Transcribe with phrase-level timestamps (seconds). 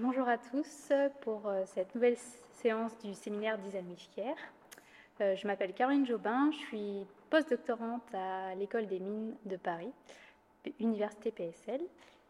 [0.00, 0.92] Bonjour à tous
[1.22, 2.16] pour euh, cette nouvelle
[2.52, 4.36] séance du séminaire Design Fier.
[5.20, 9.90] Euh, je m'appelle Caroline Jobin, je suis postdoctorante à l'École des mines de Paris,
[10.78, 11.80] Université PSL.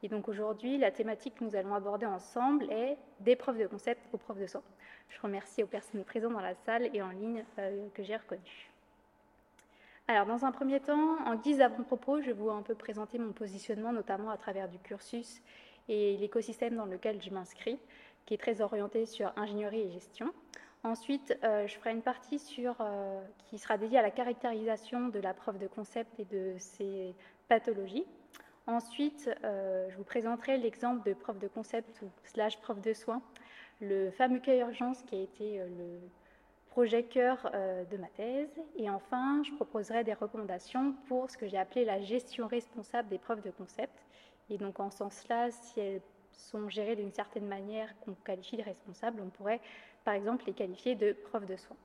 [0.02, 4.00] Et donc aujourd'hui, la thématique que nous allons aborder ensemble est des preuves de concept
[4.14, 4.62] aux profs de soins.
[5.10, 8.70] Je remercie aux personnes présentes dans la salle et en ligne euh, que j'ai reconnues.
[10.10, 13.32] Alors, dans un premier temps, en guise d'avant-propos, je vais vous un peu présenter mon
[13.32, 15.42] positionnement, notamment à travers du cursus
[15.88, 17.78] et l'écosystème dans lequel je m'inscris,
[18.26, 20.32] qui est très orienté sur ingénierie et gestion.
[20.84, 25.18] Ensuite, euh, je ferai une partie sur, euh, qui sera dédiée à la caractérisation de
[25.18, 27.14] la preuve de concept et de ses
[27.48, 28.06] pathologies.
[28.66, 33.22] Ensuite, euh, je vous présenterai l'exemple de preuve de concept ou slash preuve de soins,
[33.80, 36.00] le fameux cas urgence qui a été le
[36.70, 37.50] projet cœur
[37.90, 38.60] de ma thèse.
[38.76, 43.18] Et enfin, je proposerai des recommandations pour ce que j'ai appelé la gestion responsable des
[43.18, 43.94] preuves de concept,
[44.50, 46.00] et donc en ce sens-là, si elles
[46.32, 49.60] sont gérées d'une certaine manière qu'on qualifie de responsables, on pourrait
[50.04, 51.76] par exemple les qualifier de preuves de soins.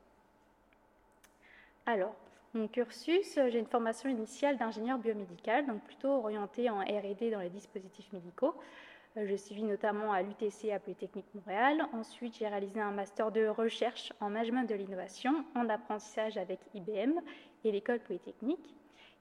[1.85, 2.15] Alors,
[2.53, 7.49] mon cursus, j'ai une formation initiale d'ingénieur biomédical, donc plutôt orientée en RD dans les
[7.49, 8.53] dispositifs médicaux.
[9.17, 11.85] Euh, je suis notamment à l'UTC à Polytechnique Montréal.
[11.93, 17.19] Ensuite, j'ai réalisé un master de recherche en management de l'innovation en apprentissage avec IBM
[17.63, 18.73] et l'école Polytechnique.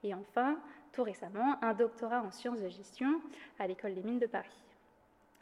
[0.03, 0.59] Et enfin,
[0.93, 3.21] tout récemment un doctorat en sciences de gestion
[3.59, 4.63] à l'école des mines de Paris.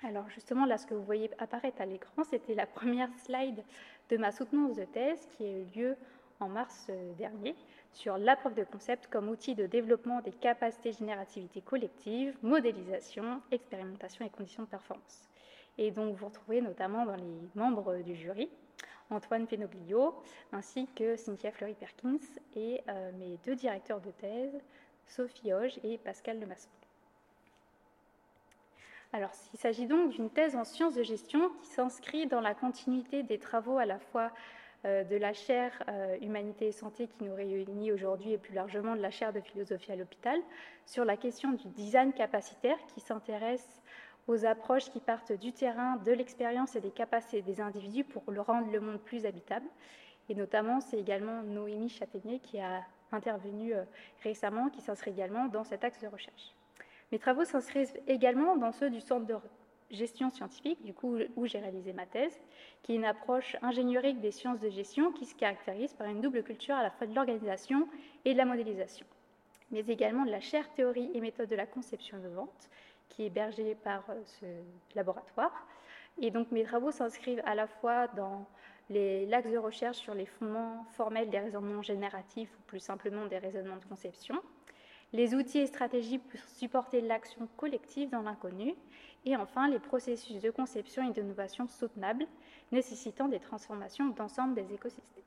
[0.03, 3.63] Alors justement, là, ce que vous voyez apparaître à l'écran, c'était la première slide
[4.09, 5.95] de ma soutenance de thèse qui a eu lieu
[6.39, 7.55] en mars euh, dernier
[7.93, 14.29] sur la de concept comme outil de développement des capacités générativité collective, modélisation, expérimentation et
[14.29, 15.29] conditions de performance.
[15.77, 18.49] Et donc vous retrouvez notamment dans les membres du jury
[19.11, 20.15] Antoine Penoglio
[20.51, 22.19] ainsi que Cynthia Fleury-Perkins
[22.55, 24.59] et euh, mes deux directeurs de thèse,
[25.11, 26.69] Sophie Hoge et Pascal Lemasson.
[29.13, 33.23] Alors, il s'agit donc d'une thèse en sciences de gestion qui s'inscrit dans la continuité
[33.23, 34.31] des travaux à la fois
[34.85, 38.95] euh, de la chaire euh, Humanité et Santé qui nous réunit aujourd'hui et plus largement
[38.95, 40.39] de la chaire de philosophie à l'hôpital
[40.85, 43.81] sur la question du design capacitaire qui s'intéresse
[44.29, 48.39] aux approches qui partent du terrain, de l'expérience et des capacités des individus pour le
[48.39, 49.65] rendre le monde plus habitable.
[50.29, 52.81] Et notamment, c'est également Noémie Châtaignier qui a
[53.13, 53.83] intervenu euh,
[54.23, 56.53] récemment, qui s'inscrit également dans cet axe de recherche.
[57.11, 59.35] Mes travaux s'inscrivent également dans ceux du centre de
[59.89, 62.39] gestion scientifique, du coup où j'ai réalisé ma thèse,
[62.83, 66.43] qui est une approche ingénierique des sciences de gestion qui se caractérise par une double
[66.43, 67.87] culture à la fois de l'organisation
[68.23, 69.05] et de la modélisation,
[69.71, 72.69] mais également de la chaire théorie et méthode de la conception vente,
[73.09, 74.45] qui est hébergée par euh, ce
[74.95, 75.67] laboratoire.
[76.21, 78.45] Et donc mes travaux s'inscrivent à la fois dans
[78.91, 83.77] l'axe de recherche sur les fondements formels des raisonnements génératifs ou plus simplement des raisonnements
[83.77, 84.35] de conception,
[85.13, 88.75] les outils et stratégies pour supporter l'action collective dans l'inconnu,
[89.25, 92.25] et enfin les processus de conception et d'innovation soutenables
[92.71, 95.23] nécessitant des transformations d'ensemble des écosystèmes.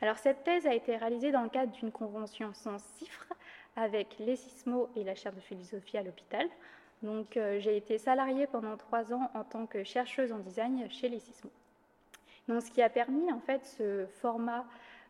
[0.00, 3.32] Alors cette thèse a été réalisée dans le cadre d'une convention sans chiffres
[3.76, 6.46] avec les SISMO et la chaire de philosophie à l'hôpital.
[7.02, 11.08] Donc euh, j'ai été salariée pendant trois ans en tant que chercheuse en design chez
[11.08, 11.50] les SISMO.
[12.48, 14.64] Donc, ce qui a permis en fait ce format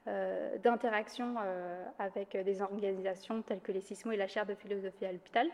[0.06, 5.06] euh, d'interaction euh, avec des organisations telles que les SISMO et la chaire de philosophie
[5.06, 5.48] à l'hôpital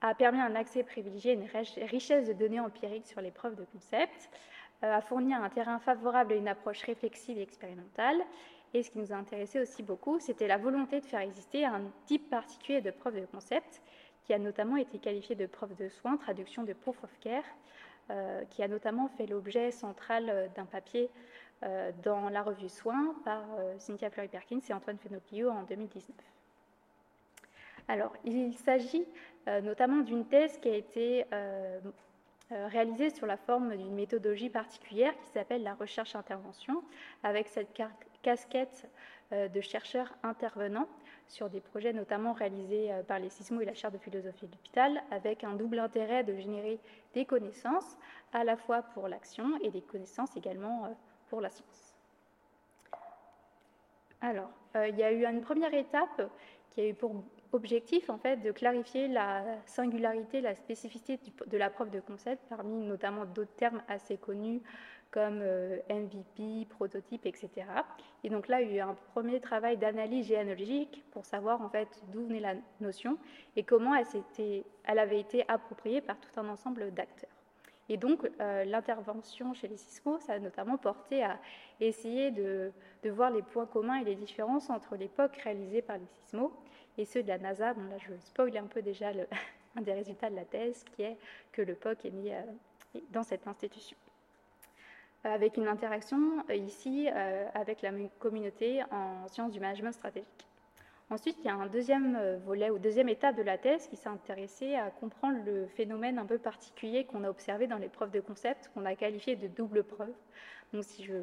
[0.00, 1.46] a permis un accès privilégié une
[1.86, 4.30] richesse de données empiriques sur les preuves de concept,
[4.84, 8.20] euh, a fourni un terrain favorable à une approche réflexive et expérimentale.
[8.74, 11.82] Et ce qui nous a intéressé aussi beaucoup, c'était la volonté de faire exister un
[12.06, 13.82] type particulier de preuve de concept
[14.24, 17.44] qui a notamment été qualifié de preuve de soins, traduction de proof of care,
[18.50, 21.10] qui a notamment fait l'objet central euh, d'un papier
[21.62, 23.42] euh, dans la revue Soins par
[23.78, 26.14] Cynthia Fleury-Perkins et Antoine Fenoclio en 2019.
[27.88, 29.06] Alors, il s'agit
[29.62, 31.24] notamment d'une thèse qui a été
[32.50, 36.84] réalisée sur la forme d'une méthodologie particulière qui s'appelle la recherche-intervention,
[37.22, 37.74] avec cette
[38.20, 38.86] casquette
[39.32, 40.86] de chercheurs intervenants
[41.28, 44.52] sur des projets notamment réalisés euh, par les SISMO et la chaire de philosophie de
[44.52, 46.78] l'hôpital, avec un double intérêt de générer
[47.14, 47.96] des connaissances,
[48.32, 50.88] à la fois pour l'action et des connaissances également euh,
[51.28, 51.94] pour la science.
[54.20, 56.30] Alors, euh, il y a eu une première étape
[56.70, 57.22] qui a eu pour
[57.52, 62.84] objectif en fait de clarifier la singularité, la spécificité de la preuve de concept parmi
[62.84, 64.62] notamment d'autres termes assez connus
[65.10, 67.50] comme euh, MVP, prototype, etc.
[68.24, 71.68] Et donc là, il y a eu un premier travail d'analyse généalogique pour savoir en
[71.70, 73.16] fait d'où venait la notion
[73.56, 77.30] et comment elle, avait été appropriée par tout un ensemble d'acteurs.
[77.90, 81.38] Et donc, euh, l'intervention chez les SISMO, ça a notamment porté à
[81.80, 82.70] essayer de,
[83.02, 86.52] de, voir les points communs et les différences entre l'époque réalisée par les SISMO
[86.98, 87.74] et ceux de la NASA.
[87.74, 89.12] Bon, là, je spoil un peu déjà
[89.76, 91.16] un des résultats de la thèse, qui est
[91.52, 93.96] que le POC est mis, euh, dans cette institution.
[95.24, 97.08] Avec une interaction ici
[97.52, 97.90] avec la
[98.20, 100.46] communauté en sciences du management stratégique.
[101.10, 104.08] Ensuite, il y a un deuxième volet ou deuxième étape de la thèse qui s'est
[104.08, 108.20] intéressée à comprendre le phénomène un peu particulier qu'on a observé dans les preuves de
[108.20, 110.12] concept, qu'on a qualifié de double preuve.
[110.72, 111.14] Donc, si je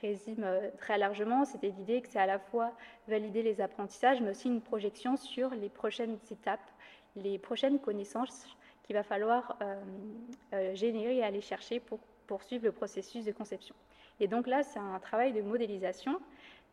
[0.00, 2.72] résume euh, très largement, c'était l'idée que c'est à la fois
[3.06, 6.70] valider les apprentissages, mais aussi une projection sur les prochaines étapes,
[7.16, 8.46] les prochaines connaissances
[8.84, 9.80] qu'il va falloir euh,
[10.54, 13.74] euh, générer et aller chercher pour poursuivre le processus de conception.
[14.20, 16.20] Et donc là, c'est un travail de modélisation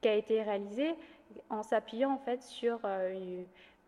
[0.02, 0.96] qui a été réalisé
[1.50, 2.80] en s'appuyant en fait sur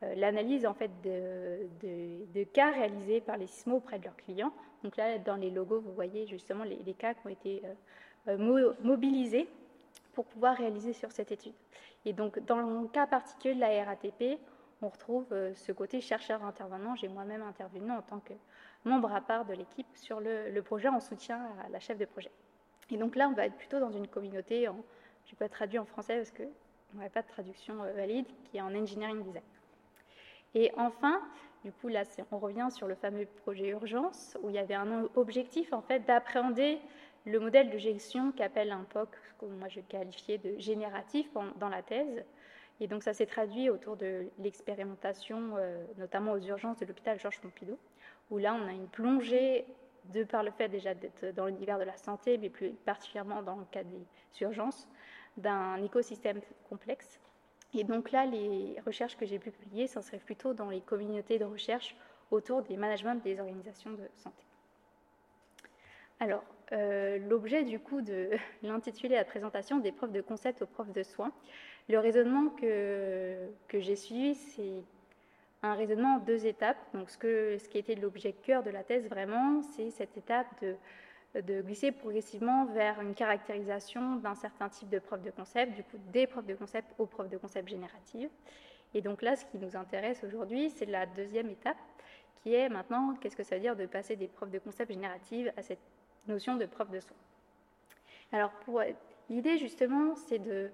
[0.02, 4.54] l'analyse en fait de, cas réalisés par les sismos auprès de leurs clients.
[4.84, 7.62] Donc là, dans les logos, vous voyez justement les, cas qui ont été
[8.84, 9.48] mobilisés
[10.14, 11.54] pour pouvoir réaliser sur cette étude.
[12.06, 14.40] Et donc, dans le cas particulier de la RATP,
[14.82, 16.96] on retrouve euh, ce côté chercheur intervenant.
[16.96, 18.34] J'ai moi-même intervenu en tant que
[18.86, 22.32] membre à part de l'équipe sur le, projet en soutien à la chef de projet.
[22.90, 24.76] Et donc là, on va être plutôt dans une communauté, en,
[25.26, 26.50] je ne vais pas traduire en français parce qu'on
[26.94, 29.44] n'aurait pas de traduction euh, valide, qui est en engineering design.
[30.54, 31.22] Et enfin,
[31.64, 35.08] du coup, là, on revient sur le fameux projet urgence, où il y avait un
[35.16, 36.80] objectif, en fait, d'appréhender
[37.28, 39.10] le modèle de gestion qu'appelle un POC,
[39.40, 41.28] que moi je qualifiais de génératif
[41.60, 42.24] dans la thèse.
[42.80, 47.42] Et donc ça s'est traduit autour de l'expérimentation, euh, notamment aux urgences de l'hôpital Georges
[47.42, 47.78] Pompidou,
[48.32, 49.66] où là on a une plongée
[50.14, 53.58] de par le fait déjà d'être dans l'univers de la santé, mais plus particulièrement dans
[53.58, 54.06] le cas des
[54.42, 54.88] urgences,
[55.36, 56.40] d'un écosystème
[56.70, 57.20] complexe.
[57.74, 61.46] Et donc là, les recherches que j'ai pu publier s'inscrivent plutôt dans les communautés de
[61.46, 61.96] recherche
[62.32, 64.47] autour des managements des organisations de santé.
[66.20, 66.44] Alors,
[66.74, 68.30] euh, l'objet du coup de
[68.64, 71.32] l'intitulé la présentation des profs de concept aux profs de soins.
[71.90, 74.84] Le raisonnement que, que j'ai suivi, c'est
[75.64, 76.78] un raisonnement en deux étapes.
[76.94, 80.48] Donc ce, que, ce qui était l'objet cœur de la thèse vraiment, c'est cette étape
[80.62, 80.76] de,
[81.42, 85.98] de, glisser progressivement vers une caractérisation d'un certain type de profs de concept, du coup
[86.12, 88.30] des profs de concept aux profs de concept génératives.
[88.94, 91.78] Et donc là, ce qui nous intéresse aujourd'hui, c'est la deuxième étape,
[92.42, 95.52] qui est maintenant, qu'est-ce que ça veut dire de passer des profs de concept génératives
[95.58, 95.80] à cette
[96.28, 97.18] notion de preuve de soin.
[98.32, 98.52] Alors,
[99.30, 100.70] l'idée justement, c'est de,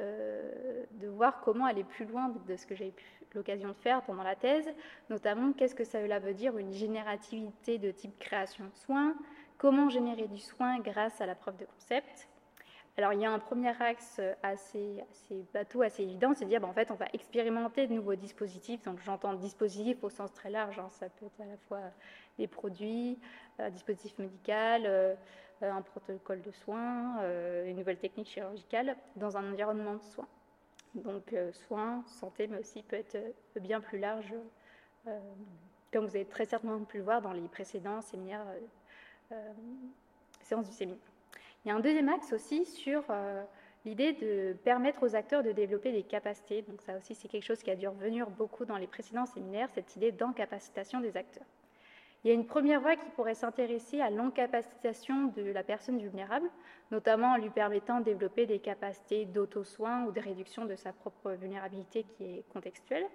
[0.00, 2.92] euh, de voir comment aller plus loin de ce que j'ai eu
[3.34, 4.68] l'occasion de faire pendant la thèse,
[5.10, 9.14] notamment qu'est-ce que ça veut dire une générativité de type création de soins,
[9.58, 12.28] comment générer du soin grâce à la preuve de concept.
[12.98, 15.04] Alors il y a un premier axe assez,
[15.52, 18.82] bateau, assez évident, c'est de dire ben, en fait on va expérimenter de nouveaux dispositifs.
[18.84, 20.88] Donc j'entends dispositif au sens très large, hein.
[20.88, 21.80] ça peut être à la fois
[22.38, 23.18] des produits,
[23.58, 25.14] un dispositif médical, euh,
[25.60, 30.28] un protocole de soins, euh, une nouvelle technique chirurgicale dans un environnement de soins.
[30.94, 33.18] Donc euh, soins, santé, mais aussi peut être
[33.60, 34.32] bien plus large,
[35.92, 38.44] comme vous avez très certainement pu le voir dans les précédents séminaires,
[40.42, 41.15] séances du séminaire.
[41.66, 43.02] Il y a un deuxième axe aussi sur
[43.84, 46.62] l'idée de permettre aux acteurs de développer des capacités.
[46.62, 49.68] Donc ça aussi, c'est quelque chose qui a dû revenir beaucoup dans les précédents séminaires,
[49.74, 51.42] cette idée d'encapacitation des acteurs.
[52.22, 56.48] Il y a une première voie qui pourrait s'intéresser à l'encapacitation de la personne vulnérable,
[56.92, 61.32] notamment en lui permettant de développer des capacités d'auto-soin ou de réduction de sa propre
[61.32, 63.06] vulnérabilité qui est contextuelle.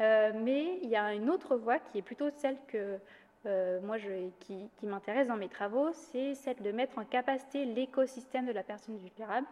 [0.00, 2.98] Euh, mais il y a une autre voie qui est plutôt celle que
[3.46, 3.96] euh, moi
[4.40, 8.98] qui, m'intéresse dans mes travaux, c'est celle de mettre en capacité l'écosystème de la personne
[8.98, 9.46] vulnérable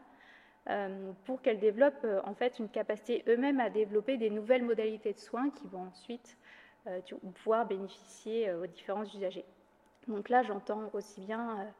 [0.70, 5.18] euh, pour qu'elle développe en fait une capacité eux-mêmes à développer des nouvelles modalités de
[5.18, 6.36] soins qui vont ensuite
[6.86, 7.00] euh,
[7.36, 9.46] pouvoir bénéficier euh, aux différents usagers.
[10.06, 11.72] Donc là, j'entends aussi bien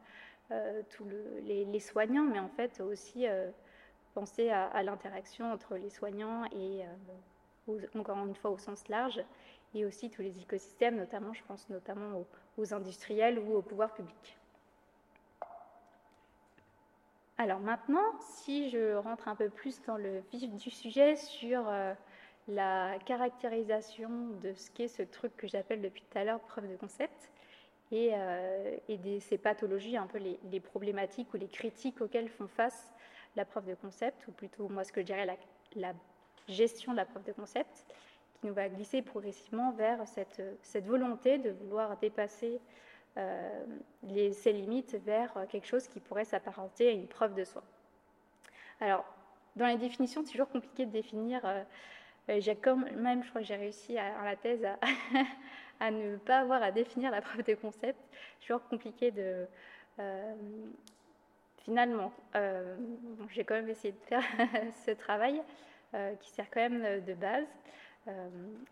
[0.49, 1.05] euh, tous
[1.43, 3.27] les, soignants, mais en fait aussi
[4.15, 6.81] penser à, l'interaction entre les soignants et,
[7.95, 9.21] encore une fois, au sens large,
[9.75, 12.25] et aussi tous les écosystèmes, notamment, je pense notamment
[12.57, 14.37] aux, industriels ou au pouvoir public.
[17.37, 21.69] Alors maintenant, si je rentre un peu plus dans le vif du sujet sur
[22.47, 24.09] la caractérisation
[24.41, 27.31] de ce qu'est ce truc que j'appelle depuis tout à l'heure preuve de concept
[27.91, 32.93] et, euh, et ces pathologies, un peu les, problématiques ou les critiques auxquelles font face
[33.35, 35.25] la preuve de concept, ou plutôt moi ce que je dirais
[35.75, 35.93] la,
[36.47, 37.85] gestion de la preuve de concept,
[38.35, 42.59] qui nous va glisser progressivement vers cette, cette volonté de vouloir dépasser
[43.17, 43.65] euh,
[44.03, 47.63] les, ces limites vers quelque chose qui pourrait s'apparenter à une preuve de soi.
[48.81, 49.05] Alors,
[49.55, 51.41] dans les définitions, c'est toujours compliqué de définir
[52.29, 54.65] euh, j'ai quand même, je crois que j'ai réussi à, la thèse
[55.79, 57.99] à, ne pas avoir à définir la preuve de concept.
[58.11, 59.45] C'est toujours compliqué de.
[59.99, 60.35] Euh,
[61.63, 62.75] finalement, euh,
[63.29, 64.23] j'ai quand même essayé de faire
[64.85, 65.41] ce travail
[66.19, 67.47] qui sert quand même de base.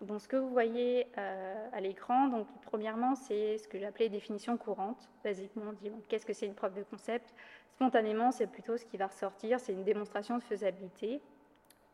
[0.01, 5.09] Donc ce que vous voyez à l'écran, donc premièrement, c'est ce que j'appelais définition courante.
[5.23, 7.33] Basiquement, on dit qu'est-ce que c'est une preuve de concept?
[7.75, 11.21] Spontanément, c'est plutôt ce qui va ressortir, c'est une démonstration de faisabilité.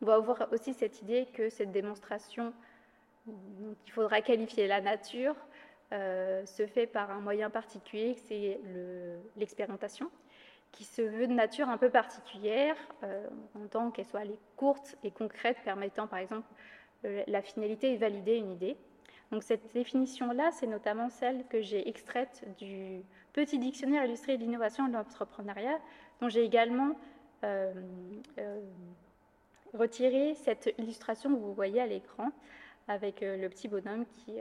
[0.01, 2.53] On va avoir aussi cette idée que cette démonstration,
[3.27, 5.35] il faudra qualifier la nature,
[5.91, 8.59] euh, se fait par un moyen particulier, c'est
[9.37, 10.11] l'expérimentation,
[10.71, 14.23] qui se veut de nature un peu particulière, euh, en tant qu'elle soit
[14.55, 18.77] courte et concrète, permettant par exemple euh, la finalité de valider une idée.
[19.31, 23.01] Donc cette définition-là, c'est notamment celle que j'ai extraite du
[23.33, 25.79] petit dictionnaire illustré de l'innovation et de l'entrepreneuriat,
[26.19, 26.95] dont j'ai également
[29.73, 32.31] retiré cette illustration que vous voyez à l'écran,
[32.87, 34.39] avec le petit bonhomme qui,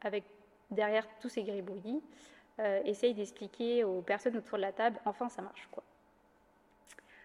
[0.00, 0.24] avec
[0.70, 2.02] derrière tous ces gribouillis,
[2.60, 5.82] euh, essaye d'expliquer aux personnes autour de la table, enfin ça marche quoi.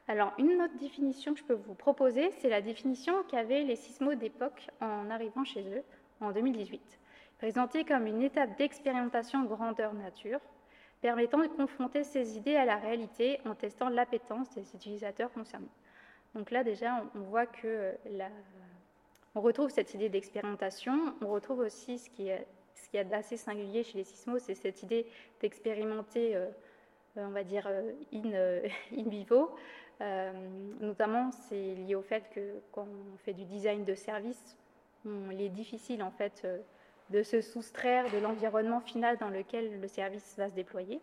[0.10, 4.18] Alors une autre définition que je peux vous proposer, c'est la définition qu'avaient les sismos
[4.18, 5.84] d'époque en arrivant chez eux
[6.20, 6.82] en 2018,
[7.38, 10.40] présentée comme une étape d'expérimentation grandeur nature,
[11.00, 15.70] permettant de confronter ces idées à la réalité en testant l'appétence des utilisateurs concernés.
[16.34, 18.30] Donc là déjà, on voit que la...
[19.36, 23.04] on retrouve cette idée d'expérimentation, on retrouve aussi ce qui est ce qu'il y a
[23.04, 25.06] d'assez singulier chez les sismos, c'est cette idée
[25.42, 26.52] d'expérimenter, euh, euh,
[27.26, 28.62] on va dire, euh, in,
[29.10, 29.56] vivo.
[30.82, 34.58] notamment, c'est lié au fait que quand on fait du design de service,
[35.06, 36.46] il est difficile en fait
[37.10, 41.02] de se soustraire de l'environnement final dans lequel le service va se déployer.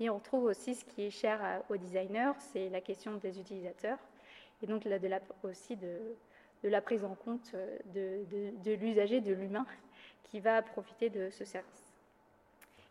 [0.00, 3.98] Et on retrouve aussi ce qui est cher aux designers, c'est la question des utilisateurs,
[4.62, 4.86] et donc
[5.42, 5.98] aussi de,
[6.62, 7.54] la prise en compte
[7.94, 9.66] de l'usager, de l'humain,
[10.24, 11.87] qui va profiter de ce service.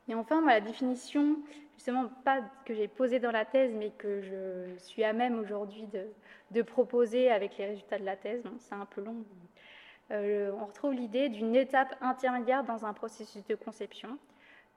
[0.08, 1.38] Et enfin, la définition,
[1.76, 5.88] justement, pas que j'ai posée dans la thèse, mais que je suis à même aujourd'hui
[6.52, 9.26] de, proposer avec les résultats de la thèse, c'est un peu long,
[10.12, 14.18] euh, on retrouve l'idée d'une étape intermédiaire dans un processus de conception.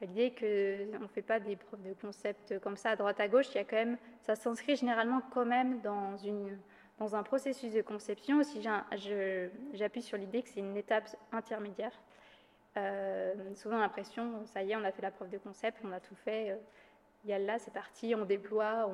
[0.00, 3.46] L'idée qu'on ne fait pas des preuves de concept comme ça à droite à gauche,
[3.50, 8.38] il y a quand même, ça s'inscrit généralement quand même dans, un processus de conception.
[8.38, 8.66] Aussi,
[9.74, 11.92] j'appuie sur l'idée que c'est une étape intermédiaire
[12.76, 16.00] euh, souvent l'impression, ça y est, on a fait la preuve de concept, on a
[16.00, 16.56] tout fait,
[17.24, 18.88] il y a là, c'est parti, on déploie,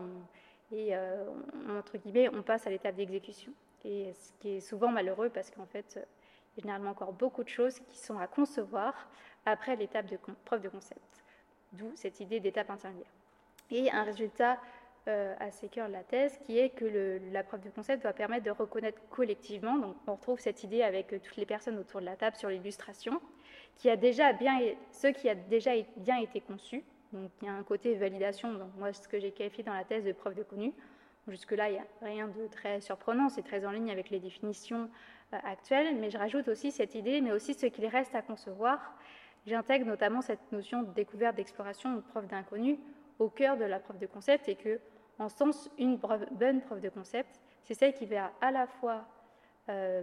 [0.73, 1.25] et euh,
[1.71, 3.53] entre guillemets, on passe à l'étape d'exécution.
[3.85, 7.45] Et ce qui est souvent malheureux parce qu'en fait, il y a généralement encore beaucoup
[7.45, 9.09] de choses qui sont à concevoir
[9.45, 11.23] après l'étape de preuve de concept.
[11.73, 13.11] D'où cette idée d'étape intermédiaire.
[13.71, 14.59] Et un résultat
[15.09, 18.45] euh, assez cœur de la thèse, qui est que la preuve de concept doit permettre
[18.45, 22.17] de reconnaître collectivement, donc on retrouve cette idée avec toutes les personnes autour de la
[22.17, 23.21] table sur l'illustration,
[23.77, 24.59] qui a déjà bien,
[24.91, 26.83] ce qui a déjà bien été conçu.
[27.13, 30.05] Donc il y a un côté validation, moi ce que j'ai qualifié dans la thèse
[30.05, 30.73] de preuve de connu.
[31.29, 34.89] Jusque-là, il n'y a rien de très surprenant, c'est très en ligne avec les définitions
[35.33, 38.95] euh, actuelles, mais je rajoute aussi cette idée, mais aussi ce qu'il reste à concevoir.
[39.45, 42.79] J'intègre notamment cette notion de découverte, d'exploration, de preuve d'inconnu
[43.19, 44.79] au cœur de la preuve de concept et que,
[45.19, 45.97] en sens, une
[46.33, 49.05] bonne preuve de concept, c'est celle qui va à la fois
[49.69, 50.03] euh,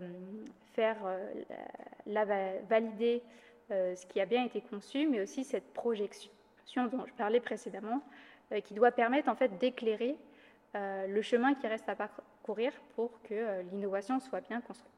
[0.73, 3.21] faire euh, valider
[3.69, 6.31] ce qui a bien été conçu, mais aussi cette projection
[6.75, 8.01] dont je parlais précédemment,
[8.51, 10.15] euh, qui doit permettre en fait d'éclairer
[10.75, 14.91] euh, le chemin qui reste à parcourir pour que l'innovation soit bien construite.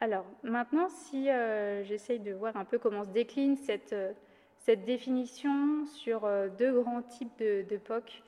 [0.00, 1.26] Alors maintenant, si
[1.84, 3.94] j'essaye de voir un peu comment se décline cette,
[4.58, 6.28] cette définition sur
[6.58, 8.24] deux grands types de, de POC,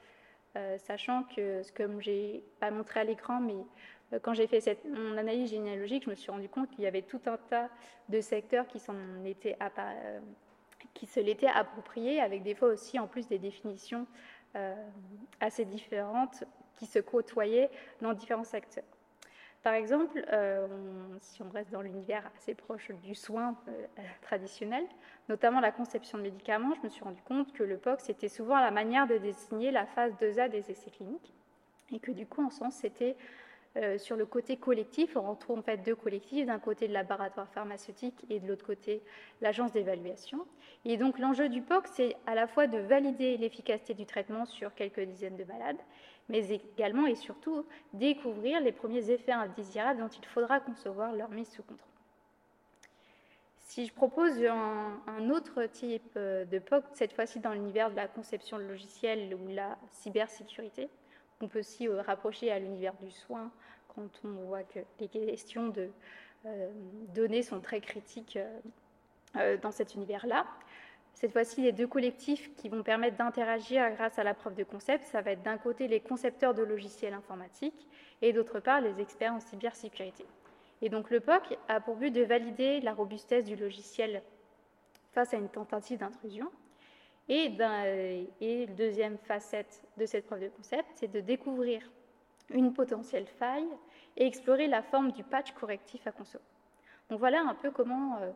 [0.78, 3.56] sachant que, comme j'ai pas montré à l'écran, mais
[4.14, 7.02] euh, quand j'ai fait mon analyse généalogique, je me suis rendu compte qu'il y avait
[7.02, 7.68] tout un tas
[8.08, 10.20] de secteurs qui, euh,
[10.94, 14.06] qui se l'étaient appropriés, avec des fois aussi en plus des définitions
[14.56, 14.74] euh,
[15.40, 16.44] assez différentes
[16.76, 17.70] qui se côtoyaient
[18.00, 18.84] dans différents secteurs.
[19.64, 20.22] Par exemple,
[21.20, 23.56] si on reste dans l'univers assez proche du soin
[24.20, 24.84] traditionnel,
[25.30, 28.60] notamment la conception de médicaments, je me suis rendu compte que le POC, c'était souvent
[28.60, 31.32] la manière de désigner la phase 2A des essais cliniques,
[31.92, 33.16] et que du coup, en sens, c'était
[33.76, 37.48] euh, sur le côté collectif, on retrouve en fait deux collectifs, d'un côté le laboratoire
[37.48, 39.02] pharmaceutique et de l'autre côté
[39.40, 40.46] l'agence d'évaluation.
[40.84, 44.74] Et donc l'enjeu du POC, c'est à la fois de valider l'efficacité du traitement sur
[44.74, 45.78] quelques dizaines de malades,
[46.28, 51.48] mais également et surtout découvrir les premiers effets indésirables dont il faudra concevoir leur mise
[51.48, 51.88] sous contrôle.
[53.66, 58.06] Si je propose un, autre type euh, de POC, cette fois-ci dans l'univers de la
[58.06, 60.88] conception logicielle ou la cybersécurité,
[61.40, 63.50] on peut aussi euh, rapprocher à l'univers du soin
[63.88, 65.88] quand on voit que les questions de
[66.46, 66.70] euh,
[67.14, 68.38] données sont très critiques
[69.62, 70.46] dans cet univers-là.
[71.14, 75.04] Cette fois-ci, les deux collectifs qui vont permettre d'interagir grâce à la preuve de concept,
[75.04, 77.88] ça va être d'un côté les concepteurs de logiciels informatiques
[78.20, 80.26] et d'autre part les experts en cybersécurité.
[80.82, 84.22] Et donc le POC a pour but de valider la robustesse du logiciel
[85.12, 86.50] face à une tentative d'intrusion.
[87.28, 87.56] Et,
[88.40, 91.80] et deuxième facette de cette preuve de concept, c'est de découvrir
[92.50, 93.68] une potentielle faille
[94.16, 96.44] et explorer la forme du patch correctif à concevoir.
[97.08, 98.30] Donc voilà un peu comment euh,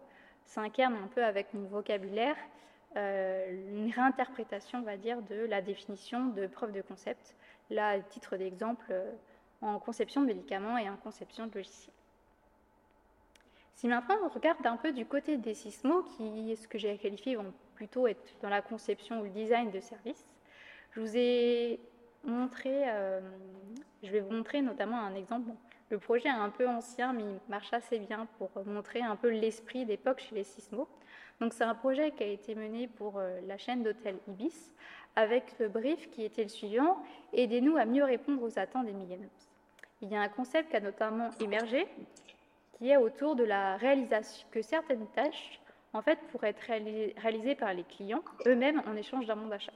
[0.48, 2.36] s'incarne un peu avec mon vocabulaire
[2.96, 7.36] euh, une réinterprétation, on va dire, de la définition de preuve de concept,
[7.70, 9.12] là, à titre d'exemple, euh,
[9.60, 11.94] en conception de médicaments et en conception de logiciels.
[13.74, 17.36] Si maintenant on regarde un peu du côté des sismos, qui, ce que j'ai qualifié,
[17.36, 20.26] vont plutôt être dans la conception ou le design de services,
[20.92, 21.78] je vous ai
[22.24, 22.86] montré,
[24.02, 25.50] je vais vous montrer notamment un exemple.
[25.90, 29.30] Le projet est un peu ancien, mais il marche assez bien pour montrer un peu
[29.30, 30.86] l'esprit d'époque chez les sismos.
[31.40, 34.74] Donc c'est un projet qui a été mené pour euh, la chaîne d'hôtels Ibis,
[35.16, 37.02] avec le brief qui était le suivant
[37.32, 39.28] aidez-nous à mieux répondre aux attentes des millennials.
[40.02, 41.86] Il y a un concept qui a notamment émergé,
[42.74, 45.60] qui est autour de la réalisation que certaines tâches,
[45.92, 49.72] en fait, pourraient être réalisées par les clients eux-mêmes en échange d'un bon d'achat.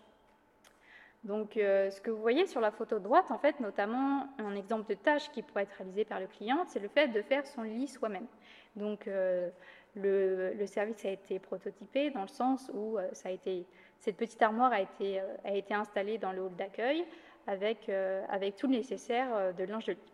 [1.24, 4.56] Donc, euh, ce que vous voyez sur la photo de droite, en fait, notamment un
[4.56, 7.46] exemple de tâche qui pourrait être réalisée par le client, c'est le fait de faire
[7.46, 8.26] son lit soi-même.
[8.74, 9.48] Donc, euh,
[9.94, 13.66] le, service a été prototypé dans le sens où euh, ça a été,
[14.00, 17.04] cette petite armoire a été, a été installée dans le hall d'accueil
[17.46, 17.88] avec,
[18.28, 20.12] avec tout le nécessaire de linge de lit.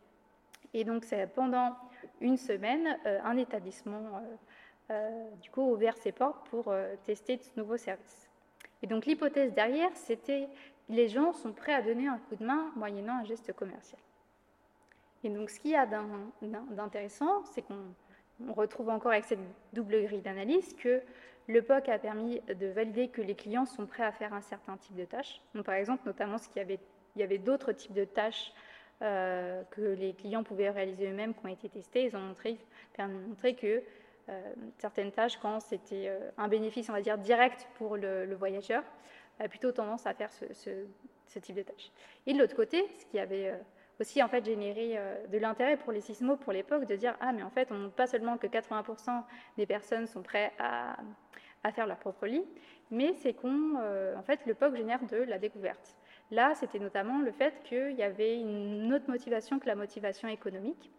[0.75, 1.77] Et donc, pendant
[2.21, 4.23] une semaine, un établissement
[5.43, 6.75] du coup ouvert ses portes pour
[7.05, 8.31] tester ce nouveau service.
[8.83, 10.49] Et donc, l'hypothèse derrière, c'était
[10.89, 14.01] les gens sont prêts à donner un coup de main moyennant un geste commercial.
[15.25, 15.87] Et donc ce qu'il y a
[16.71, 19.41] d'intéressant, c'est qu'on retrouve encore avec cette
[19.73, 21.03] double grille d'analyse que
[21.49, 24.77] le POC a permis de valider que les clients sont prêts à faire un certain
[24.77, 25.41] type de tâches.
[25.65, 26.79] par exemple, notamment, ce qu'il avait,
[27.17, 28.53] il y avait d'autres types de tâches
[29.01, 32.05] euh, que les clients pouvaient réaliser eux-mêmes qui ont été testées.
[32.05, 32.59] Ils ont montré,
[32.99, 33.83] montré que
[34.29, 38.83] euh, certaines tâches, quand c'était euh, un bénéfice, on va dire, direct pour le voyageur,
[39.39, 41.91] a plutôt tendance à faire ce, type de tâches.
[42.27, 43.57] Et de l'autre côté, ce qui avait euh,
[44.01, 47.33] aussi en fait généré euh, de l'intérêt pour les sismos pour l'époque, de dire ah
[47.33, 49.23] mais en fait on montre pas seulement que 80%
[49.57, 50.97] des personnes sont prêtes à,
[51.75, 52.45] faire leur propre lit,
[52.91, 55.97] mais c'est qu'on euh, en fait le POC génère de la découverte.
[56.31, 60.91] Là, c'était notamment le fait qu'il y avait une autre motivation que la motivation économique.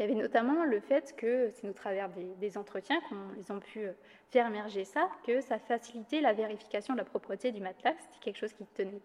[0.00, 3.80] Il y avait notamment le fait que, c'est au travers des, entretiens qu'ils ont pu
[3.80, 3.92] euh,
[4.30, 8.38] faire émerger ça, que ça facilitait la vérification de la propreté du matelas, c'était quelque
[8.38, 9.02] chose qui tenait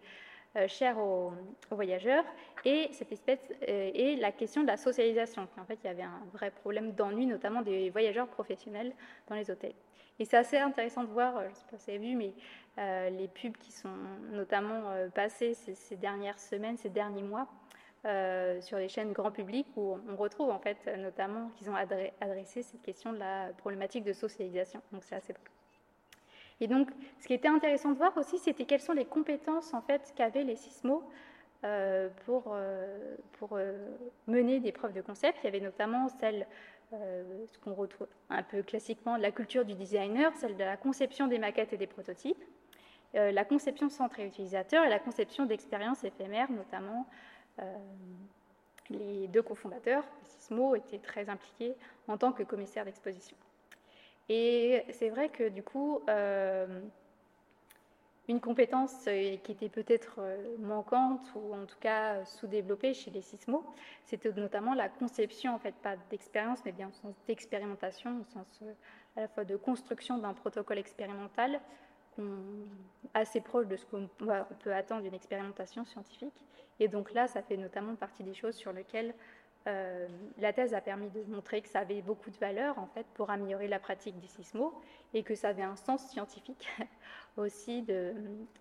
[0.56, 1.34] euh, cher aux,
[1.70, 2.24] voyageurs,
[2.64, 5.46] et cette espèce euh, et la question de la socialisation.
[5.60, 8.94] En fait, il y avait un vrai problème d'ennui, notamment des voyageurs professionnels
[9.28, 9.74] dans les hôtels.
[10.18, 13.10] Et c'est assez intéressant de voir, je ne sais pas si vous avez vu, mais
[13.10, 13.92] les pubs qui sont
[14.32, 17.46] notamment passées ces, dernières semaines, ces derniers mois,
[18.06, 22.62] euh, sur les chaînes grand public où on retrouve en fait notamment qu'ils ont adressé
[22.62, 24.80] cette question de la problématique de socialisation.
[24.92, 25.34] Donc c'est assez
[26.60, 26.88] Et donc,
[27.18, 30.44] ce qui était intéressant de voir aussi, c'était quelles sont les compétences en fait qu'avaient
[30.44, 31.02] les sismos
[31.64, 33.58] euh, pour, euh, pour
[34.28, 35.38] mener des preuves de concept.
[35.42, 36.46] Il y avait notamment celle,
[36.92, 41.38] ce qu'on retrouve un peu classiquement, la culture du designer, celle de la conception des
[41.38, 42.44] maquettes et des prototypes,
[43.14, 47.06] la conception centrée utilisateur et la conception d'expériences éphémères, notamment
[48.90, 51.74] les deux cofondateurs, Sismo, étaient très impliqués
[52.08, 53.36] en tant que commissaires d'exposition.
[54.28, 56.80] Et c'est vrai que du coup, euh,
[58.28, 60.20] une compétence euh, qui était peut-être
[60.58, 63.64] manquante ou en tout cas sous-développée chez les Sismo,
[64.04, 68.62] c'était notamment la conception, en fait, pas d'expérience, mais bien au sens d'expérimentation, au sens
[69.16, 71.60] à la fois de construction d'un protocole expérimental
[73.14, 76.34] assez proche de ce qu'on peut attendre d'une expérimentation scientifique.
[76.80, 79.14] Et donc là, ça fait notamment partie des choses sur lesquelles
[79.66, 80.06] euh,
[80.38, 83.30] la thèse a permis de montrer que ça avait beaucoup de valeur en fait pour
[83.30, 84.72] améliorer la pratique des sismos
[85.12, 86.68] et que ça avait un sens scientifique
[87.36, 88.14] aussi de,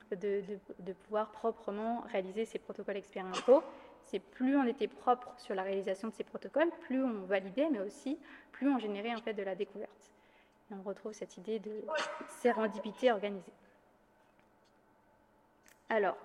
[0.10, 0.42] de,
[0.80, 3.62] de, pouvoir proprement réaliser ces protocoles expérimentaux.
[4.02, 7.82] C'est plus on était propre sur la réalisation de ces protocoles, plus on validait, mais
[7.82, 8.18] aussi
[8.52, 10.15] plus on générait en fait de la découverte.
[10.72, 11.84] On retrouve cette idée de
[12.42, 13.54] sérendipité organisée.
[15.90, 16.18] Alors,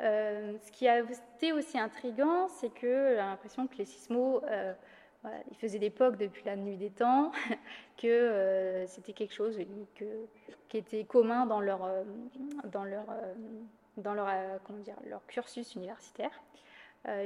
[0.00, 4.74] euh, ce qui a été aussi intriguant, c'est que j'ai l'impression que les sismos, euh,
[5.50, 7.30] ils faisaient des POC depuis la nuit des temps,
[7.96, 9.58] que euh, c'était quelque chose
[10.68, 11.86] qui était commun dans leur
[15.28, 16.42] cursus universitaire.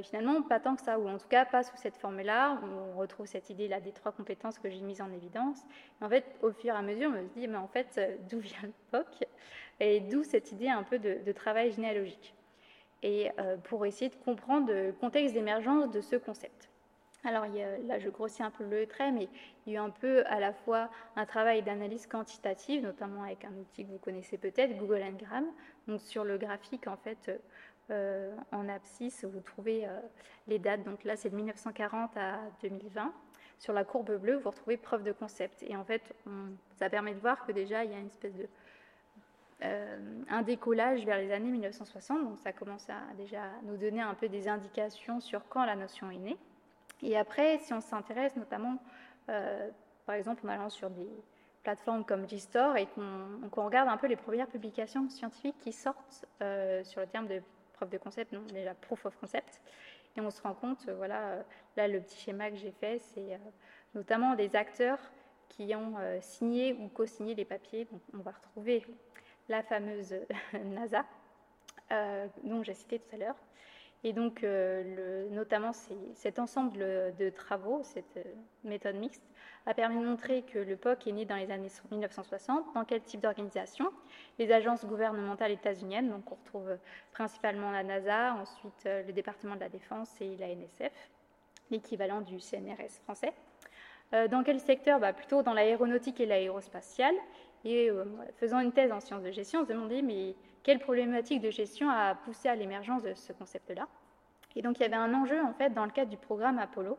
[0.03, 2.61] Finalement, pas tant que ça, ou en tout cas pas sous cette forme-là.
[2.62, 5.62] On retrouve cette idée-là des trois compétences que j'ai mises en évidence.
[6.01, 8.62] en fait, au fur et à mesure, on me dit, mais en fait, d'où vient
[8.62, 9.25] le POC
[9.81, 12.35] Et d'où cette idée un peu de travail généalogique
[13.03, 16.69] et euh, pour essayer de comprendre le contexte d'émergence de ce concept.
[17.23, 17.45] Alors
[17.85, 19.29] là, je grossis un peu le trait, mais
[19.66, 23.45] il y a eu un peu à la fois un travail d'analyse quantitative, notamment avec
[23.45, 25.45] un outil que vous connaissez peut-être, Google Ngram.
[25.87, 27.31] Donc sur le graphique, en fait,
[27.90, 29.98] euh, en abscisse, vous trouvez euh,
[30.46, 30.85] les dates.
[30.85, 33.12] Donc là, c'est de 1940 à 2020.
[33.59, 35.62] Sur la courbe bleue, vous retrouvez preuve de concept.
[35.64, 36.14] Et en fait,
[36.76, 38.48] ça permet de voir que déjà, il y a une espèce de
[39.62, 39.98] euh,
[40.31, 42.24] un décollage vers les années 1960.
[42.24, 46.11] Donc ça commence à déjà nous donner un peu des indications sur quand la notion
[46.11, 46.38] est née.
[47.03, 48.79] Et après, si on s'intéresse notamment,
[50.07, 51.09] par exemple, en allant sur des
[51.62, 56.26] plateformes comme Gstore et qu'on regarde un peu les premières publications scientifiques qui sortent
[56.83, 57.40] sur le terme de
[57.81, 59.62] preuve de concept, non, déjà proof of concept.
[60.14, 61.43] Et on se rend compte, euh, voilà, euh,
[61.79, 63.38] là le petit schéma que j'ai fait, c'est euh,
[63.95, 64.99] notamment des acteurs
[65.49, 67.88] qui ont signé ou co-signé les papiers.
[68.14, 68.87] On va retrouver
[69.49, 70.14] la fameuse
[70.53, 71.05] NASA,
[72.45, 73.35] dont j'ai cité tout à l'heure.
[74.03, 75.73] Et donc, le, notamment,
[76.15, 78.19] cet ensemble de travaux, cette
[78.65, 79.23] méthode mixte,
[79.67, 83.03] a permis de montrer que le POC est né dans les années 1960, dans quel
[83.03, 83.91] type d'organisation?
[84.39, 86.79] Les agences gouvernementales états-uniennes, donc on retrouve
[87.13, 90.93] principalement la NASA, ensuite euh, le département de la Défense et la NSF,
[91.71, 93.33] l'équivalent du CNRS français.
[94.13, 94.99] Euh, dans quel secteur?
[94.99, 97.15] Bah, Plutôt dans l'aéronautique et l'aérospatiale.
[97.65, 98.05] Et euh,
[98.37, 101.88] faisant une thèse en sciences de gestion, on se demandait mais quelle problématique de gestion
[101.90, 103.88] a poussé à l'émergence de ce concept-là
[104.57, 106.99] Et donc il y avait un enjeu en fait dans le cadre du programme Apollo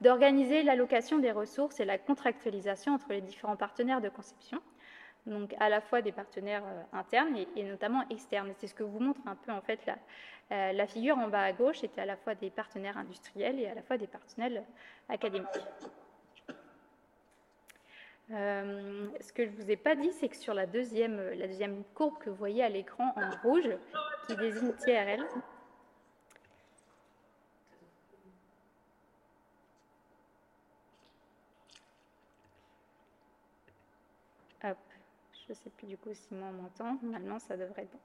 [0.00, 4.60] d'organiser l'allocation des ressources et la contractualisation entre les différents partenaires de conception,
[5.26, 8.52] donc à la fois des partenaires euh, internes et, notamment externes.
[8.56, 9.98] C'est ce que vous montre un peu en fait la,
[10.52, 13.66] euh, la figure en bas à gauche, c'était à la fois des partenaires industriels et
[13.66, 14.62] à la fois des partenaires
[15.08, 15.48] académiques.
[18.32, 21.48] Euh, ce que je ne vous ai pas dit, c'est que sur la deuxième, la
[21.48, 23.68] deuxième courbe que vous voyez à l'écran en rouge,
[24.26, 25.26] qui désigne TRL,
[35.50, 36.96] Je ne sais plus du coup si moi on m'entend.
[37.02, 37.98] Normalement, ça devrait être bon.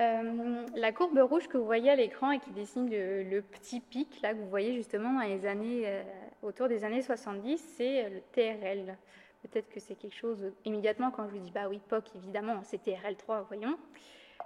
[0.00, 4.20] Euh, la courbe rouge que vous voyez à l'écran et qui dessine le, petit pic
[4.20, 6.02] là que vous voyez justement dans les années, euh,
[6.44, 8.96] autour des années 70, c'est le TRL.
[9.42, 12.82] Peut-être que c'est quelque chose immédiatement quand je vous dis bah oui POC évidemment c'est
[12.82, 13.78] TRL3 voyons.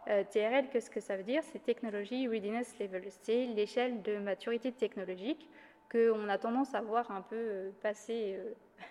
[0.08, 1.42] Euh, TRL qu'est-ce que ça veut dire?
[1.44, 3.04] C'est Technology Readiness Level.
[3.22, 5.48] C'est l'échelle de maturité technologique
[5.90, 8.38] qu'on a tendance à voir un peu passer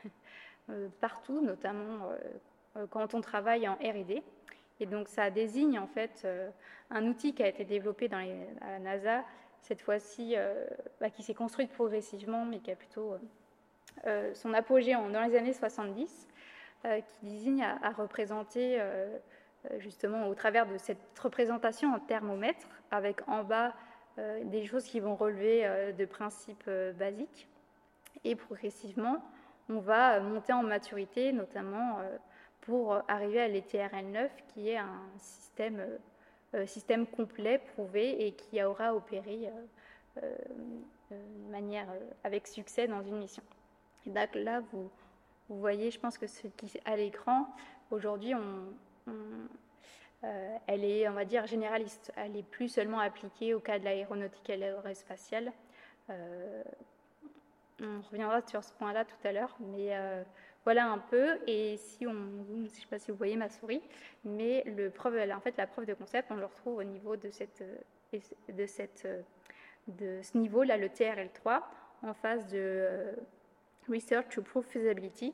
[0.70, 2.18] Euh, partout, notamment euh,
[2.76, 4.22] euh, quand on travaille en R&D.
[4.82, 6.28] Et donc ça désigne en fait
[6.92, 8.20] un outil qui a été développé dans
[8.62, 9.24] à la NASA,
[9.62, 10.36] cette fois-ci,
[11.02, 13.16] bah, qui s'est construite progressivement, mais qui a plutôt
[14.34, 16.28] son apogée dans les années 70,
[16.84, 18.82] qui désigne à, représenter
[19.80, 23.74] justement au travers de cette représentation en thermomètre, avec en bas
[24.44, 27.48] des choses qui vont relever de principes basiques,
[28.24, 29.22] et progressivement
[29.70, 32.18] on va monter en maturité, notamment euh,
[32.62, 35.98] pour arriver à l'ETRL9, qui est un système, euh,
[36.66, 39.50] système complet, prouvé et qui aura opéré
[40.22, 40.36] euh,
[41.12, 41.88] de manière
[42.24, 43.44] avec succès dans une mission.
[44.06, 44.90] Donc là, vous,
[45.50, 47.48] voyez, je pense que ce qui à l'écran,
[47.92, 48.34] aujourd'hui,
[50.68, 52.12] elle est, on va dire, généraliste.
[52.16, 55.52] Elle n'est plus seulement appliquée au cas de l'aéronautique et l'aérospatiale.
[57.80, 60.24] On reviendra sur ce point-là tout à l'heure, mais euh,
[60.68, 61.40] voilà un peu.
[61.48, 63.82] Et si on, je ne sais pas si vous voyez ma souris,
[64.26, 67.30] mais en fait, la preuve de concept, on le retrouve au niveau de,
[67.62, 69.22] euh,
[70.02, 71.62] euh, ce niveau-là, le TRL3,
[72.04, 73.16] en phase de
[73.88, 75.34] Research to Prove Feasibility.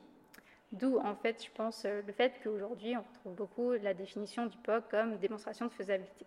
[0.70, 4.88] D'où, en fait, je pense, le fait qu'aujourd'hui, on retrouve beaucoup la définition du POC
[4.88, 6.26] comme démonstration de faisabilité.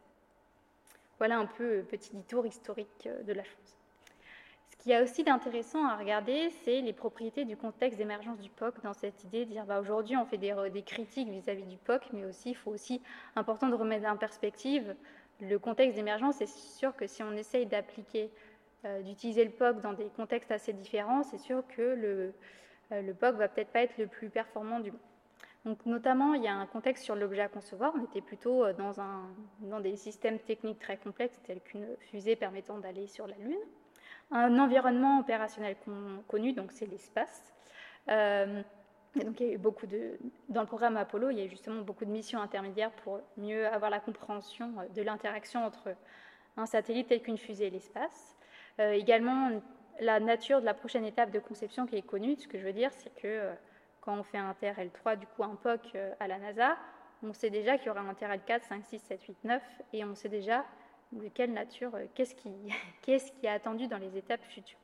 [1.18, 3.77] Voilà un peu petit détour historique de la chose.
[4.88, 8.82] Qu'il y a aussi d'intéressant à regarder, c'est les propriétés du contexte d'émergence du POC
[8.84, 12.24] dans cette idée de dire bah, aujourd'hui on fait des, critiques vis-à-vis du POC, mais
[12.24, 13.02] aussi il faut aussi
[13.36, 14.96] important de remettre en perspective
[15.42, 16.36] le contexte d'émergence.
[16.38, 18.32] C'est sûr que si on essaye d'appliquer,
[18.86, 22.34] euh, d'utiliser le POC dans des contextes assez différents, c'est sûr que le,
[22.94, 25.02] euh, le POC va peut-être pas être le plus performant du monde.
[25.66, 27.92] Donc, notamment, il y a un contexte sur l'objet à concevoir.
[28.00, 29.28] On était plutôt euh, dans, un,
[29.60, 33.60] dans des systèmes techniques très complexes, tels qu'une fusée permettant d'aller sur la Lune
[34.32, 35.76] un environnement opérationnel
[36.28, 37.54] connu, donc c'est l'espace.
[38.10, 38.62] Euh,
[39.16, 40.18] donc il y a eu beaucoup de,
[40.50, 43.68] dans le programme Apollo, il y a eu justement beaucoup de missions intermédiaires pour mieux
[43.68, 45.96] avoir la compréhension de l'interaction entre
[46.56, 48.36] un satellite tel qu'une fusée et l'espace.
[48.80, 49.62] Euh, également,
[50.00, 52.36] la nature de la prochaine étape de conception qui est connue.
[52.36, 53.54] Ce que je veux dire, c'est que euh,
[54.02, 56.78] quand on fait un TRL3, du coup un POC à la NASA,
[57.24, 59.64] on sait déjà qu'il y aura un TRL4, 5, 6, 7, 8, 9,
[59.94, 60.64] et on sait déjà
[61.12, 62.52] de quelle nature, euh, qu'est-ce qui,
[63.02, 64.80] qui est attendu dans les étapes futures.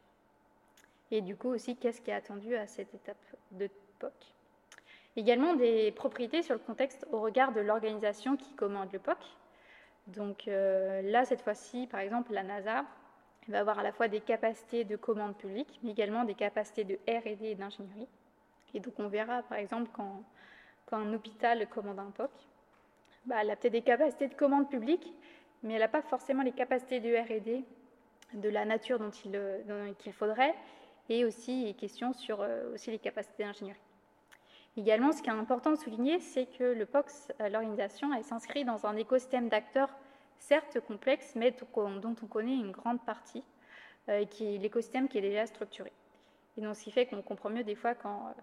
[1.11, 3.17] Et du coup aussi, qu'est-ce qui est attendu à cette étape
[3.51, 4.13] de POC
[5.15, 9.17] Également des propriétés sur le contexte au regard de l'organisation qui commande le POC.
[10.07, 12.83] Donc là, cette fois-ci, par exemple, la NASA
[13.47, 16.95] va avoir à la fois des capacités de commande publique, mais également des capacités de
[17.07, 18.07] RD et d'ingénierie.
[18.73, 20.23] Et donc on verra, par exemple, quand,
[20.85, 22.31] quand un hôpital commande un POC,
[23.25, 25.13] bah, elle a peut-être des capacités de commande publique,
[25.63, 27.63] mais elle n'a pas forcément les capacités de RD
[28.33, 30.55] de la nature dont il, euh, qu'il faudrait,
[31.09, 33.79] et aussi questions sur euh, aussi les capacités d'ingénierie.
[34.75, 38.65] Également, ce qui est important de souligner, c'est que le POX, euh, l'organisation, elle s'inscrit
[38.65, 39.89] dans un écosystème d'acteurs
[40.39, 43.43] certes complexe, mais dont on connaît une grande partie,
[44.31, 45.93] qui est l'écosystème qui est déjà structuré.
[46.57, 48.41] Et donc, ce qui fait qu'on comprend mieux des fois quand euh,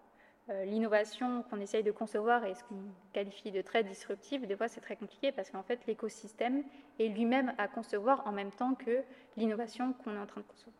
[0.65, 2.83] l'innovation qu'on essaye de concevoir et ce qu'on
[3.13, 6.65] qualifie de très disruptive, des fois c'est très compliqué parce qu'en fait l'écosystème
[6.99, 9.03] est lui-même à concevoir en même temps que
[9.37, 10.75] l'innovation qu'on est en train de concevoir.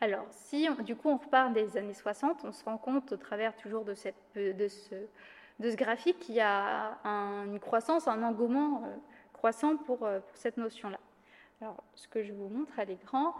[0.00, 3.56] Alors, si du coup on repart des années 60, on se rend compte au travers
[3.56, 3.94] toujours de,
[4.36, 8.96] de, ce, graphique qu'il y a une croissance, un engouement euh,
[9.32, 11.00] croissant pour, euh, pour cette notion-là.
[11.60, 13.34] Alors, ce que je vous montre à l'écran,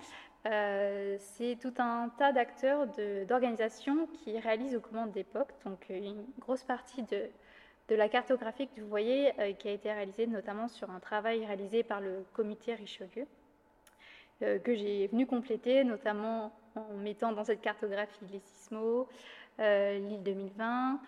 [0.46, 2.87] euh, c'est tout un tas d'acteurs,
[3.27, 5.51] d'organisations qui réalisent aux commandes d'époque.
[5.64, 7.24] Donc, euh, une grosse partie de,
[7.88, 11.44] de la cartographie que vous voyez euh, qui a été réalisée notamment sur un travail
[11.44, 13.27] réalisé par le comité Richelieu,
[14.40, 19.09] que j'ai venu compléter, notamment en mettant dans cette cartographie les sismos,
[19.59, 21.01] l'île 2020,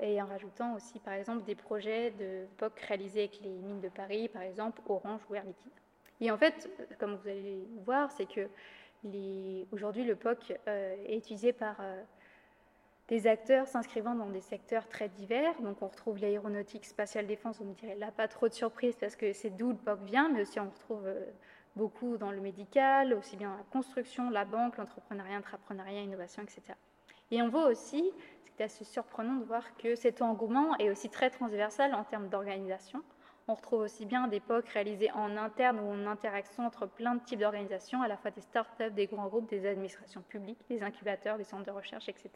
[0.00, 3.90] et en rajoutant aussi, par exemple, des projets de POC réalisés avec les mines de
[3.90, 5.72] Paris, par exemple, Orange ou Air Liquide.
[6.20, 8.48] Et en fait, comme vous allez voir, c'est que
[9.72, 12.02] Aujourd'hui, le POC euh, est utilisé par euh,
[13.06, 15.54] des acteurs s'inscrivant dans des secteurs très divers.
[15.62, 17.60] Donc, on retrouve l'aéronautique, spatiale défense.
[17.60, 20.28] On me dirait là, pas trop de surprise parce que c'est d'où le POC vient,
[20.30, 21.24] mais aussi on retrouve euh,
[21.76, 26.60] beaucoup dans le médical, aussi bien la construction, la banque, l'entrepreneuriat, l'intrapreneuriat, l'innovation, etc.
[27.30, 28.10] Et on voit aussi,
[28.44, 33.02] c'est assez surprenant de voir que cet engouement est aussi très transversal en termes d'organisation.
[33.50, 37.24] On retrouve aussi bien des POC réalisés en interne ou en interaction entre plein de
[37.24, 41.38] types d'organisations, à la fois des startups, des grands groupes, des administrations publiques, des incubateurs,
[41.38, 42.30] des centres de recherche, etc.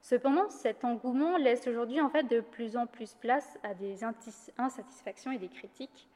[0.00, 5.32] Cependant, cet engouement laisse aujourd'hui en fait de plus en plus place à des insatisfactions
[5.32, 6.08] et des critiques,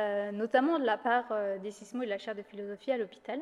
[0.00, 2.98] euh, notamment de la part euh, des sismos et de la chaire de philosophie à
[2.98, 3.40] l'hôpital,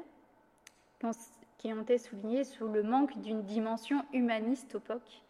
[1.57, 5.23] qui ont été soulignés sous le manque d'une dimension humaniste au POC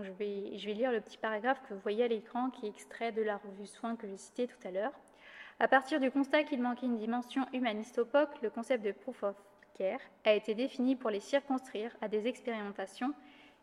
[0.00, 3.22] je, vais, lire le petit paragraphe que vous voyez à l'écran qui est extrait de
[3.22, 4.92] la revue Soins que j'ai cité tout à l'heure.
[5.60, 9.22] À partir du constat qu'il manquait une dimension humaniste au POC, le concept de Proof
[9.22, 9.36] of
[9.74, 13.12] Care a été défini pour les circonscrire à des expérimentations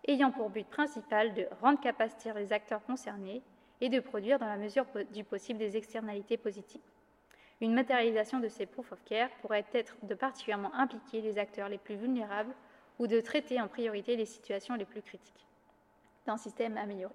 [0.07, 3.41] ayant pour but principal de rendre capacitaires les acteurs concernés
[3.81, 6.81] et de produire dans la mesure du possible des externalités positives.
[7.59, 11.77] Une matérialisation de ces Proof of Care pourrait être de particulièrement impliquer les acteurs les
[11.77, 12.53] plus vulnérables
[12.99, 15.48] ou de traiter en priorité les situations les plus critiques
[16.37, 17.13] système amélioré.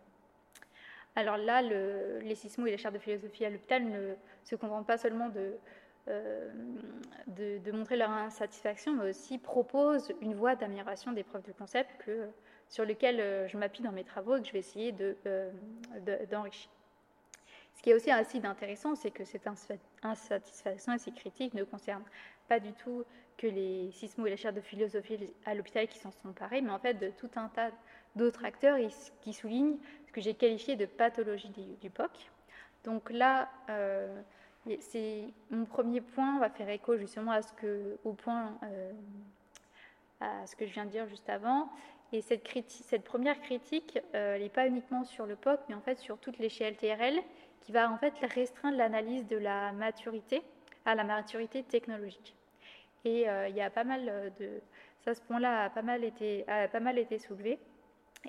[1.16, 4.98] Alors là, les sismos et les chaires de philosophie à l'hôpital ne se contentent pas
[4.98, 5.30] seulement
[6.08, 6.50] euh,
[7.28, 12.28] de, montrer leur insatisfaction, mais aussi proposent une voie d'amélioration des preuves de concept que,
[12.68, 14.94] sur lesquelles euh, je m'appuie dans mes travaux et que je vais essayer
[15.26, 15.50] euh,
[16.30, 16.70] d'enrichir.
[17.74, 19.48] Ce qui est aussi assez intéressant, c'est que cette
[20.02, 22.04] insatisfaction et ces critiques ne concernent
[22.48, 23.04] pas du tout
[23.36, 26.70] que les sismos et les chaires de philosophie à l'hôpital qui s'en sont parés, mais
[26.70, 27.70] en fait de tout un tas
[28.16, 28.78] d'autres acteurs
[29.20, 31.50] qui soulignent ce que j'ai qualifié de pathologie
[31.80, 32.10] du, POC.
[32.84, 34.20] Donc là, euh,
[34.80, 37.38] c'est mon premier point va faire écho justement
[38.04, 38.92] au point, euh,
[40.20, 41.68] à ce que je viens de dire juste avant.
[42.12, 45.80] Et cette, cette première critique, euh, elle n'est pas uniquement sur le POC, mais en
[45.80, 47.20] fait sur toute l'échelle TRL,
[47.62, 50.42] qui va en fait restreindre l'analyse de la maturité
[50.84, 52.36] à la maturité technologique.
[53.06, 54.60] Et il y a pas mal de,
[55.04, 57.58] ça, ce point-là a pas mal été, a pas mal été soulevé.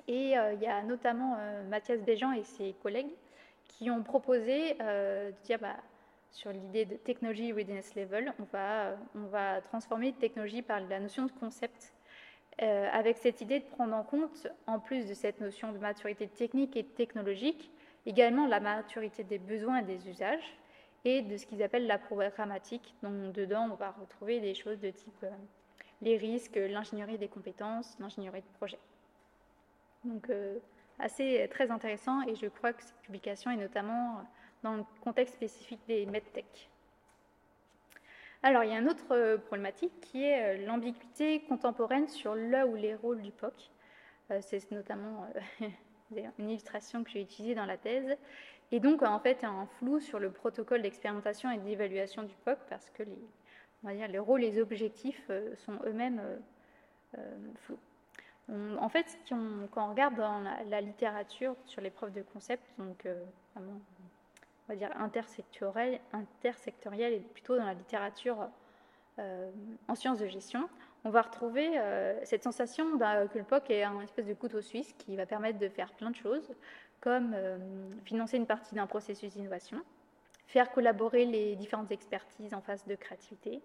[0.08, 3.10] Et euh, il y a notamment euh, Mathias Béjean et ses collègues
[3.68, 5.76] qui ont proposé euh, de dire bah,
[6.30, 11.26] sur l'idée de technology readiness level, on va, on va transformer technologie par la notion
[11.26, 11.92] de concept,
[12.58, 16.74] avec cette idée de prendre en compte, en plus de cette notion de maturité technique
[16.76, 17.70] et technologique,
[18.06, 20.56] également la maturité des besoins et des usages,
[21.04, 22.94] et de ce qu'ils appellent la programmatique.
[23.02, 25.26] Donc dedans, on va retrouver des choses de type
[26.02, 28.78] les risques, l'ingénierie des compétences, l'ingénierie de projet.
[30.06, 30.58] Donc, euh,
[30.98, 34.22] assez euh, très intéressant et je crois que cette publication est notamment euh,
[34.62, 36.70] dans le contexte spécifique des medtech.
[38.42, 42.94] Alors, il y a une autre problématique qui est l'ambiguïté contemporaine sur le ou les
[42.94, 43.70] rôles du POC.
[44.40, 45.26] C'est notamment
[46.38, 48.16] une illustration que j'ai utilisée dans la thèse.
[48.70, 52.88] Et donc, en fait, un flou sur le protocole d'expérimentation et d'évaluation du POC parce
[52.90, 53.18] que les,
[53.82, 56.22] on va dire, les rôles et les objectifs sont eux-mêmes
[57.62, 57.80] flous.
[58.48, 63.06] En fait, quand on regarde dans la, littérature sur les preuves de concept, donc
[63.54, 63.80] vraiment,
[64.68, 68.48] on va dire intersectorielle, intersectorielle et plutôt dans la littérature
[69.88, 70.68] en sciences de gestion,
[71.04, 71.80] on va retrouver
[72.22, 75.68] cette sensation que le POC est un espèce de couteau suisse qui va permettre de
[75.68, 76.54] faire plein de choses,
[77.00, 77.34] comme
[78.04, 79.82] financer une partie d'un processus d'innovation,
[80.46, 83.60] faire collaborer les différentes expertises en phase de créativité,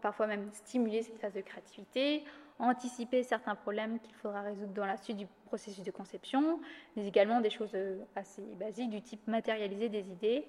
[0.00, 2.24] parfois même stimuler cette phase de créativité,
[2.58, 6.60] anticiper certains problèmes qu'il faudra résoudre dans la suite du processus de conception,
[6.96, 10.44] mais également des choses euh, assez basiques du type matérialiser des idées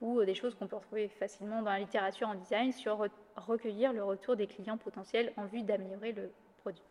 [0.00, 3.92] ou euh, des choses qu'on peut retrouver facilement dans la littérature en design sur recueillir
[3.92, 6.82] le retour des clients potentiels en vue d'améliorer le produit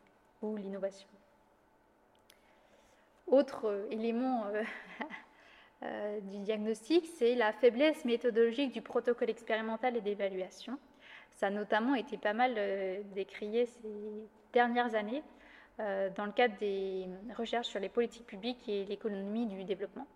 [0.42, 1.08] ou l'innovation.
[3.28, 4.46] Autre euh, élément
[6.22, 10.80] du diagnostic, c'est la faiblesse méthodologique du protocole expérimental et d'évaluation.
[11.36, 13.90] Ça a notamment été pas mal euh, décrié ces
[14.54, 15.24] dernières années
[15.80, 20.08] euh, dans le cadre des recherches sur les politiques publiques et l'économie du développement.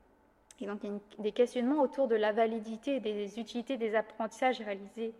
[0.60, 3.96] Et donc, il y a des questionnements autour de la validité et des utilités des
[3.96, 5.14] apprentissages réalisés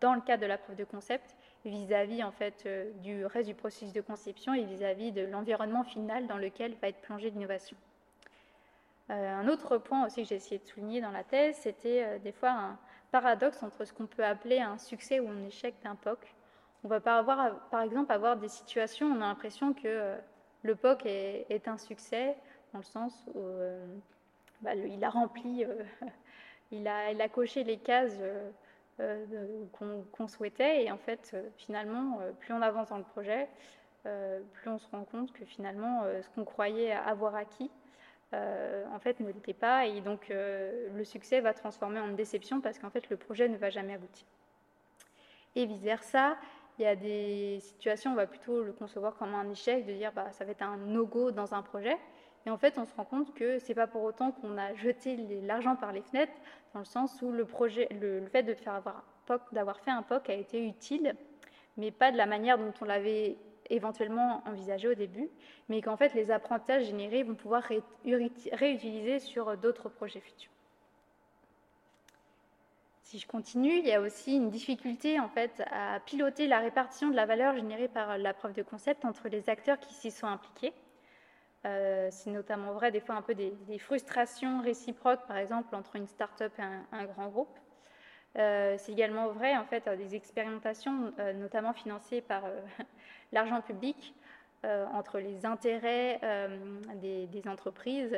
[0.00, 2.68] dans le cadre de la preuve de concept vis-à-vis en fait
[3.02, 7.00] du reste du processus de conception et vis-à-vis de l'environnement final dans lequel va être
[7.00, 7.76] plongée l'innovation.
[9.10, 12.18] Euh, un autre point aussi que j'ai essayé de souligner dans la thèse, c'était euh,
[12.18, 12.78] des fois
[13.12, 16.18] paradoxe entre ce qu'on peut appeler un succès ou un échec d'un POC.
[16.82, 20.16] On va par exemple avoir des situations où on a l'impression que euh,
[20.64, 22.36] le POC est, un succès,
[22.72, 23.40] dans le sens où
[24.62, 25.64] bah, il a rempli,
[26.86, 28.16] a, il, a, coché les cases
[29.72, 33.48] qu'on souhaitait, et en fait, finalement, plus on avance dans le projet,
[34.04, 37.70] plus on se rend compte que finalement, ce qu'on croyait avoir acquis,
[38.34, 42.60] euh, en fait ne l'était pas et donc euh, le succès va transformer en déception
[42.60, 44.26] parce qu'en fait le projet ne va jamais aboutir.
[45.54, 46.36] Et vice versa,
[46.78, 50.12] il y a des situations, on va plutôt le concevoir comme un échec, de dire
[50.12, 51.96] bah, ça va être un no-go dans un projet.
[52.46, 55.16] Et en fait, on se rend compte que c'est pas pour autant qu'on a jeté
[55.42, 56.32] l'argent par les fenêtres,
[56.72, 59.04] dans le sens où le, projet, le, fait faire avoir
[59.52, 61.14] d'avoir fait un POC a été utile,
[61.76, 63.36] mais pas de la manière dont on l'avait
[63.70, 65.28] éventuellement envisagé au début,
[65.68, 67.62] mais qu'en fait les apprentissages générés vont pouvoir
[68.04, 70.50] réutiliser sur d'autres projets futurs.
[73.12, 77.10] Si je continue, il y a aussi une difficulté en fait à piloter la répartition
[77.10, 80.26] de la valeur générée par la preuve de concept entre les acteurs qui s'y sont
[80.26, 80.72] impliqués.
[81.64, 86.08] Euh, c'est notamment vrai des fois un peu des, frustrations réciproques, par exemple entre une
[86.08, 87.58] start-up et un, grand groupe.
[88.38, 92.44] Euh, c'est également vrai en fait des expérimentations, euh, notamment financées par
[93.32, 94.14] l'argent public
[94.64, 96.56] euh, entre les intérêts euh,
[96.94, 98.16] des, entreprises,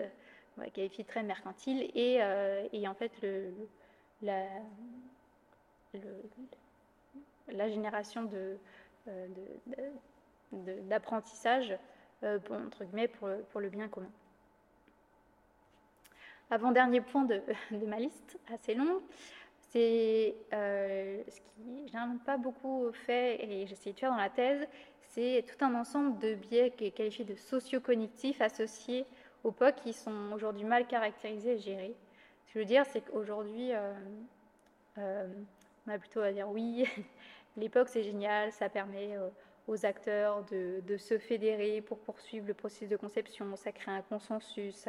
[0.74, 3.12] qualifiées très mercantiles, et, euh, en fait
[4.20, 4.46] la,
[7.70, 8.28] génération
[10.52, 11.74] d'apprentissage
[12.44, 14.10] pour, entre guillemets, pour, le bien commun.
[16.50, 19.00] Avant-dernier point de, de, ma liste, assez long,
[19.74, 24.66] c'est ce qui j'ai pas beaucoup fait et j'essaie de faire dans la thèse,
[25.14, 29.04] c'est tout un ensemble de biais qui est qualifié de socio-cognitifs associés
[29.42, 31.94] aux POC qui sont aujourd'hui mal caractérisés et gérés.
[32.46, 33.92] Ce que je veux dire, c'est qu'aujourd'hui, euh,
[34.98, 35.28] euh,
[35.86, 36.86] on a plutôt à dire oui,
[37.56, 39.28] l'époque c'est génial, ça permet euh,
[39.66, 44.86] aux acteurs de, se fédérer pour poursuivre le processus de conception, ça crée un consensus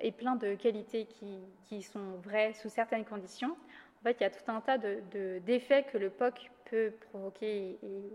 [0.00, 3.56] et plein de qualités qui, sont vraies sous certaines conditions.
[4.00, 7.78] En fait, il y a tout un tas d'effets de, que le POC peut provoquer
[7.82, 8.12] et,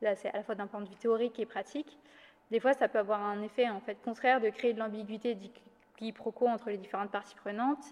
[0.00, 1.98] Là, c'est à la fois d'un point de vue théorique et pratique.
[2.50, 5.48] Des fois, ça peut avoir un effet en fait contraire de créer de l'ambiguïté, du
[5.96, 7.84] quiproquo entre les différentes parties prenantes,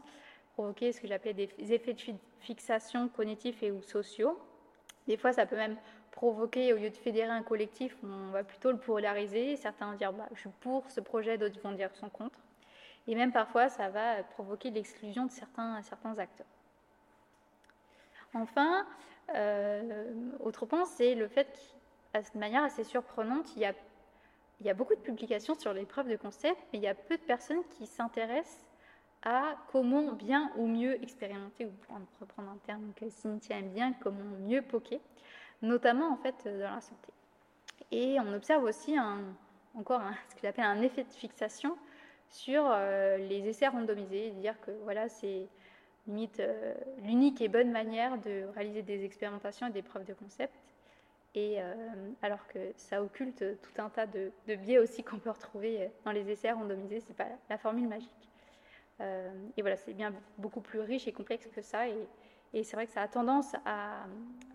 [0.54, 2.00] provoquer ce que j'appelais des effets de
[2.40, 4.38] fixation cognitifs et ou sociaux.
[5.08, 5.76] Des fois, ça peut même
[6.12, 9.56] provoquer, au lieu de fédérer un collectif, on va plutôt le polariser.
[9.56, 12.38] Certains vont dire bah, je suis pour ce projet, d'autres vont dire sont contre.
[13.06, 15.82] Et même parfois, ça va provoquer l'exclusion de certains,
[16.18, 16.46] acteurs.
[18.34, 18.86] Enfin,
[19.34, 21.76] euh, autre point, c'est le fait
[22.34, 26.58] de manière assez surprenante, il y, a, beaucoup de publications sur les preuves de concept,
[26.72, 28.64] mais il y a peu de personnes qui s'intéressent
[29.22, 33.92] à comment bien ou mieux expérimenter, ou pour reprendre un terme que Cynthia aime bien,
[34.00, 35.00] comment mieux poker,
[35.62, 37.12] notamment en fait dans la santé.
[37.90, 38.96] Et on observe aussi
[39.74, 41.76] encore ce que j'appelle un effet de fixation
[42.30, 45.46] sur euh, les essais randomisés, dire que voilà, c'est
[46.06, 50.54] limite euh, l'unique et bonne manière de réaliser des expérimentations et des preuves de concept.
[51.34, 51.74] Et euh,
[52.22, 56.30] alors que ça occulte tout un tas de, biais aussi qu'on peut retrouver dans les
[56.30, 58.10] essais randomisés, c'est pas la formule magique.
[59.58, 61.86] Et voilà, c'est bien beaucoup plus riche et complexe que ça.
[61.86, 64.06] Et, c'est vrai que ça a tendance à,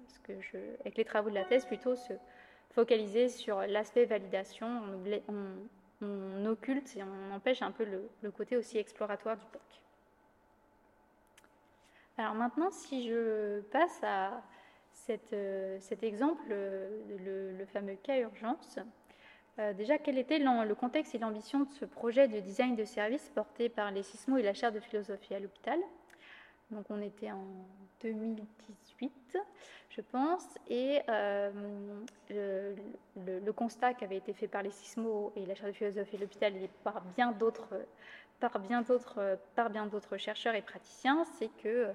[0.07, 2.13] ce que je, avec les travaux de la thèse, plutôt se
[2.71, 4.81] focaliser sur l'aspect validation.
[5.27, 5.43] On,
[6.45, 9.61] occulte et on empêche un peu le, côté aussi exploratoire du POC.
[12.17, 14.43] Alors maintenant, si je passe à
[15.33, 18.79] euh, cet exemple, le, le, fameux cas urgence,
[19.59, 23.29] euh, déjà, quel était le contexte et l'ambition de ce projet de design de service
[23.33, 25.79] porté par les Sismo et la chaire de philosophie à l'hôpital?
[26.71, 27.45] Donc, on était en
[28.01, 29.37] 2018,
[29.89, 31.51] je pense, et euh,
[32.29, 36.19] le, constat qui avait été fait par les Sismo et la chaire de philosophie à
[36.19, 37.85] l'hôpital et par bien d'autres
[38.39, 41.93] par bien d'autres par bien d'autres chercheurs et praticiens, c'est que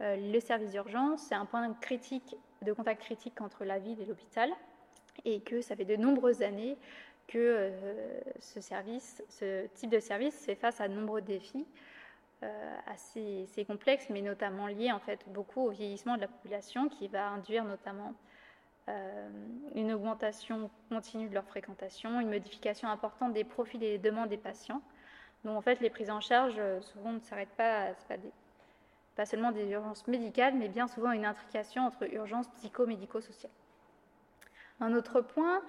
[0.00, 4.06] euh, le service d'urgence, c'est un point critique, de contact critique entre la ville et
[4.06, 4.50] l'hôpital,
[5.24, 6.76] et que ça fait de nombreuses années
[7.28, 11.66] que euh, ce service, ce type de service fait face à de nombreux défis
[12.42, 17.08] euh, assez, complexes, mais notamment liés en fait beaucoup au vieillissement de la population, qui
[17.08, 18.14] va induire notamment
[19.74, 24.36] une augmentation continue de leur fréquentation, une modification importante des profils et des demandes des
[24.36, 24.82] patients.
[25.42, 28.30] Donc en fait, les prises en charge souvent ne s'arrêtent pas, pas des,
[29.16, 33.52] pas seulement des urgences médicales, mais bien souvent une intrication entre urgences psycho-médico-sociales.
[34.80, 35.62] Un autre point,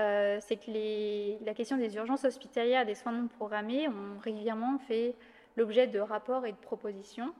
[0.00, 4.78] euh, c'est que la question des urgences hospitalières et des soins non programmés ont régulièrement
[4.78, 5.14] fait
[5.58, 7.34] l'objet de rapports et de propositions,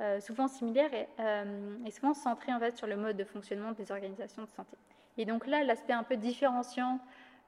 [0.00, 0.90] euh, souvent similaires
[1.20, 4.76] euh, et, souvent centrés en fait sur le mode de fonctionnement des organisations de santé.
[5.18, 7.00] Et donc là, l'aspect un peu différenciant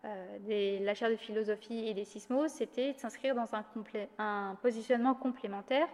[0.05, 3.65] de la chaire de philosophie et des sismos, c'était de s'inscrire dans un,
[4.19, 5.89] un positionnement complémentaire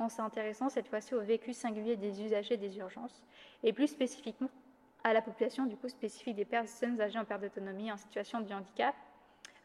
[0.00, 3.22] en s'intéressant cette fois-ci au vécu singulier des usagers des urgences,
[3.62, 4.48] et plus spécifiquement
[5.04, 8.52] à la population du coup spécifique des personnes âgées en perte d'autonomie en situation de
[8.52, 8.94] handicap,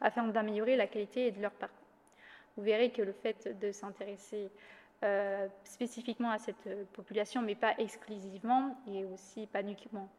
[0.02, 1.85] afin d'améliorer la qualité de leur parcours.
[2.58, 4.50] Vous verrez que le fait de s'intéresser
[5.04, 10.10] euh, spécifiquement à cette population, mais pas exclusivement, et aussi pas uniquement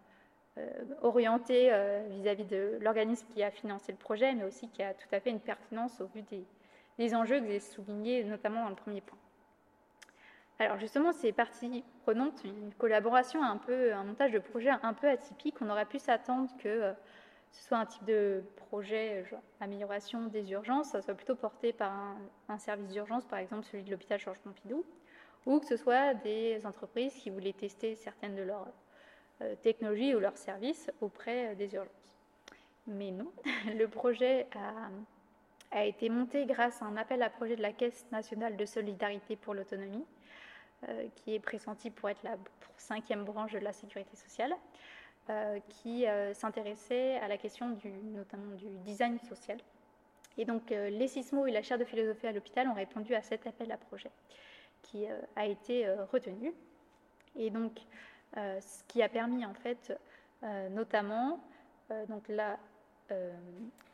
[0.58, 0.70] euh,
[1.02, 5.08] orienté euh, vis-à-vis de l'organisme qui a financé le projet, mais aussi qui a tout
[5.12, 6.22] à fait une pertinence au vu
[6.98, 9.18] des, enjeux que j'ai soulignés, notamment dans le premier point.
[10.58, 15.06] Alors justement, c'est partie prenante, une collaboration un peu, un montage de projet un peu
[15.10, 15.56] atypique.
[15.60, 16.92] On aurait pu s'attendre que euh,
[17.56, 21.92] ce soit un type de projet, genre amélioration des urgences, ça soit plutôt porté par
[22.48, 24.84] un, service d'urgence, par exemple celui de l'hôpital Georges Pompidou,
[25.46, 28.66] ou que ce soit des entreprises qui voulaient tester certaines de leurs
[29.40, 32.18] euh, technologies ou leurs services auprès euh, des urgences.
[32.86, 33.32] Mais non,
[33.74, 34.46] le projet
[35.72, 39.34] a, été monté grâce à un appel à projet de la Caisse nationale de solidarité
[39.34, 40.04] pour l'autonomie,
[40.88, 42.36] euh, qui est pressenti pour être la
[42.76, 44.54] cinquième branche de la sécurité sociale,
[45.30, 49.58] euh, qui euh, s'intéressait à la question du, notamment du design social.
[50.38, 53.46] Et donc les SISMO et la chaire de philosophie à l'hôpital ont répondu à cet
[53.46, 54.10] appel à projet
[54.82, 56.52] qui a été retenu.
[57.36, 57.80] Et donc
[58.34, 59.98] ce qui a permis en fait
[60.72, 61.40] notamment
[62.10, 62.58] donc là,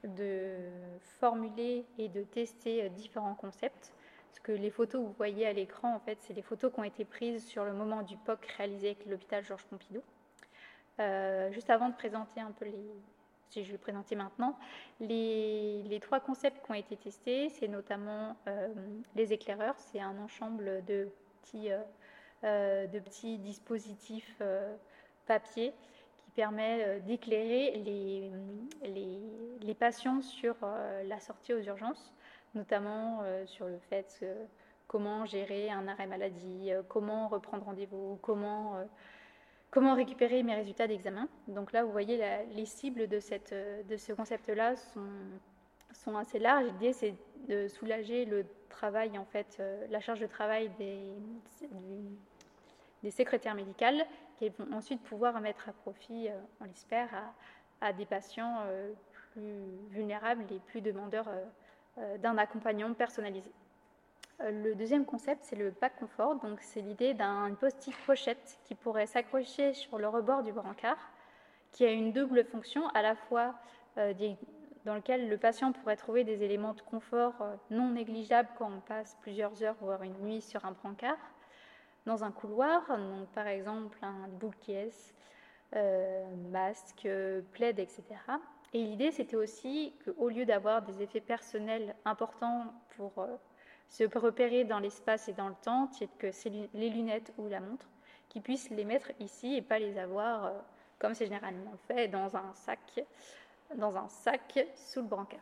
[0.03, 0.57] de
[1.20, 3.93] formuler et de tester différents concepts
[4.33, 6.80] parce que les photos que vous voyez à l'écran, en fait, c'est les photos qui
[6.80, 10.01] ont été prises sur le moment du POC réalisé avec l'hôpital Georges Pompidou.
[11.01, 12.84] Euh, juste avant de présenter un peu les,
[13.49, 14.59] si je vais présenter maintenant,
[15.01, 18.68] les, trois concepts qui ont été testés, c'est notamment euh,
[19.14, 21.09] les éclaireurs, c'est un ensemble de
[21.43, 21.70] petits,
[22.45, 24.43] euh, de petits dispositifs
[25.26, 25.72] papier
[26.24, 28.30] qui permet d'éclairer les,
[28.82, 29.20] les,
[29.61, 30.57] les, patients sur
[31.05, 32.12] la sortie aux urgences
[32.55, 34.24] notamment sur le fait
[34.88, 38.76] comment gérer un arrêt maladie, comment reprendre rendez-vous, comment,
[39.73, 41.27] comment récupérer mes résultats d'examen.
[41.49, 42.23] Donc là, vous voyez,
[42.55, 43.18] les cibles de,
[43.89, 45.09] de ce concept-là sont,
[45.93, 46.66] sont assez larges.
[46.66, 47.14] L'idée, c'est
[47.49, 49.61] de soulager le travail, en fait,
[49.91, 51.03] la charge de travail des,
[53.11, 54.07] secrétaires médicales
[54.37, 56.29] qui vont ensuite pouvoir mettre à profit,
[56.61, 57.09] on l'espère,
[57.81, 58.59] à, des patients
[59.33, 61.29] plus vulnérables et plus demandeurs
[61.99, 63.53] euh, d'un accompagnement personnalisé.
[64.41, 66.37] Euh, le deuxième concept, c'est le pack confort.
[66.37, 70.99] Donc, c'est l'idée d'un post-it pochette qui pourrait s'accrocher sur le rebord du brancard,
[71.72, 73.55] qui a une double fonction, à la fois
[73.99, 74.14] euh,
[74.85, 77.35] dans lequel le patient pourrait trouver des éléments de confort
[77.70, 81.18] non négligeables quand on passe plusieurs heures, voire une nuit sur un brancard,
[82.07, 84.55] dans un couloir, donc par exemple un boule
[85.74, 87.09] euh, masque,
[87.53, 88.03] plaid, etc.
[88.74, 93.37] Et l'idée, c'était aussi qu'au lieu d'avoir des effets personnels importants pour euh,
[93.89, 97.87] se repérer dans l'espace et dans le temps, que c'est les lunettes ou la montre,
[98.28, 100.51] qu'ils puissent les mettre ici et pas les avoir, euh,
[100.99, 103.05] comme c'est généralement fait, dans un sac,
[103.74, 105.41] dans un sac sous le brancard.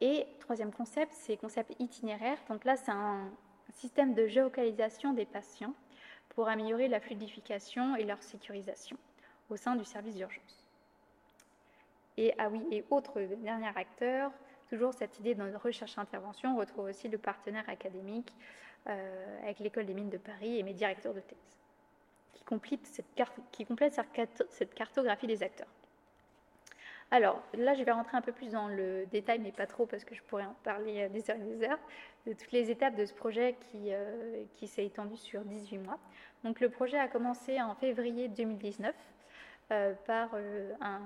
[0.00, 2.38] Et troisième concept, c'est concept itinéraire.
[2.48, 3.30] Donc là, c'est un
[3.74, 5.74] système de géolocalisation des patients
[6.30, 8.96] pour améliorer la fluidification et leur sécurisation
[9.50, 10.66] au sein du service d'urgence.
[12.16, 14.30] Et ah oui, et autre dernier acteur,
[14.70, 18.32] toujours cette idée de recherche-intervention, on retrouve aussi le partenaire académique
[18.88, 21.58] euh, avec l'école des mines de Paris et mes directeurs de thèse,
[22.32, 25.68] qui complète cette cartographie des acteurs.
[27.12, 30.04] Alors là, je vais rentrer un peu plus dans le détail, mais pas trop parce
[30.04, 31.78] que je pourrais en parler des heures et des heures,
[32.26, 35.98] de toutes les étapes de ce projet qui, euh, s'est étendu sur 18 mois.
[36.44, 38.94] Donc le projet a commencé en février 2019
[39.72, 41.00] euh, par euh, un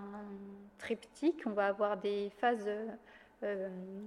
[0.78, 1.42] triptyque.
[1.46, 2.68] On va avoir des phases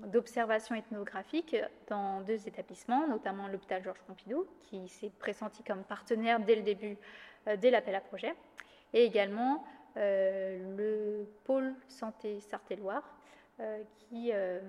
[0.07, 1.55] d'observation ethnographique
[1.88, 6.97] dans deux établissements, notamment l'hôpital Georges Pompidou, qui s'est pressenti comme partenaire dès le début,
[7.57, 8.33] dès l'appel à projet,
[8.93, 9.63] et également
[9.97, 13.03] euh, le pôle santé Sarthe-et-Loire,
[13.59, 14.59] euh, qui, euh,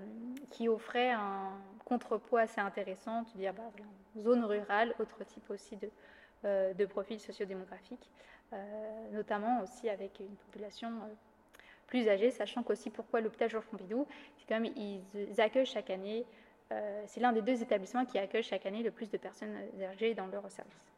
[0.48, 1.52] qui, offrait un
[1.84, 3.70] contrepoids assez intéressant, dire bah,
[4.16, 5.90] zone rurale, autre type aussi de,
[6.72, 8.10] de profil sociodémographique,
[9.12, 10.92] notamment aussi avec une population
[11.88, 16.24] plus âgée, sachant qu'aussi pourquoi l'hôpital Georges Pompidou, c'est quand même ils accueillent chaque année,
[17.06, 20.26] c'est l'un des deux établissements qui accueille chaque année le plus de personnes âgées dans
[20.26, 20.92] leur service.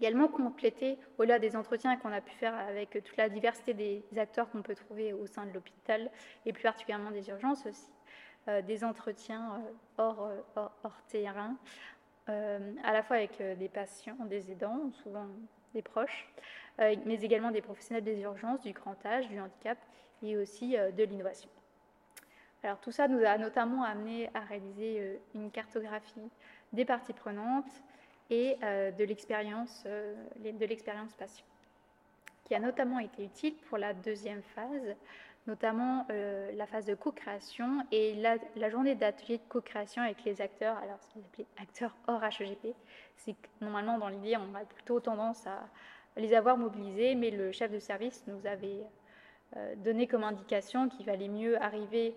[0.00, 4.50] Également compléter, au-delà des entretiens qu'on a pu faire avec toute la diversité des acteurs
[4.50, 6.10] qu'on peut trouver au sein de l'hôpital,
[6.46, 7.90] et plus particulièrement des urgences aussi,
[8.48, 9.62] euh, des entretiens
[9.98, 10.40] euh,
[10.82, 11.54] hors, terrain,
[12.30, 15.26] euh, à la fois avec des patients, des aidants, souvent
[15.74, 16.32] des proches,
[16.78, 19.76] mais également des professionnels des urgences, du grand âge, du handicap
[20.22, 21.48] et aussi de l'innovation.
[22.62, 26.30] Alors tout ça nous a notamment amené à réaliser une cartographie
[26.72, 27.82] des parties prenantes,
[28.30, 30.14] et euh, de l'expérience euh,
[31.18, 31.44] patient,
[32.44, 34.94] qui a notamment été utile pour la deuxième phase,
[35.46, 40.76] notamment euh, la phase de co-création et la, journée d'atelier de co-création avec les acteurs,
[40.78, 42.74] alors ce qu'on appelle acteurs hors HEGP.
[43.16, 45.66] C'est que normalement dans l'idée on a plutôt tendance à
[46.16, 48.84] les avoir mobilisés, mais le chef de service nous avait
[49.76, 52.14] donné comme indication qu'il valait mieux arriver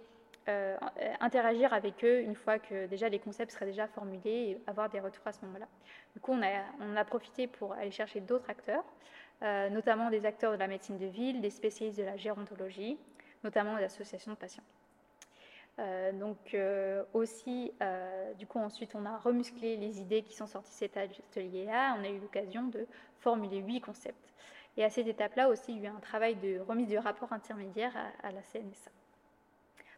[0.49, 0.75] euh,
[1.21, 4.99] interagir avec eux une fois que déjà les concepts seraient déjà formulés et avoir des
[4.99, 5.67] retours à ce moment-là.
[6.13, 6.41] Du coup, on
[6.97, 8.83] a, profité pour aller chercher d'autres acteurs,
[9.41, 12.97] euh, notamment des acteurs de la médecine de ville, des spécialistes de la gérontologie,
[13.45, 14.63] notamment des associations de patients.
[15.79, 16.57] Euh, donc
[17.13, 17.71] aussi,
[18.37, 21.95] du coup, ensuite, on a remusclé les idées qui sont sorties de cet atelier-là.
[21.97, 22.85] On a eu l'occasion de
[23.21, 24.33] formuler huit concepts.
[24.77, 27.31] Et à cette étape-là aussi, il y a eu un travail de remise du rapport
[27.31, 27.93] intermédiaire
[28.23, 28.91] à, la CNSA.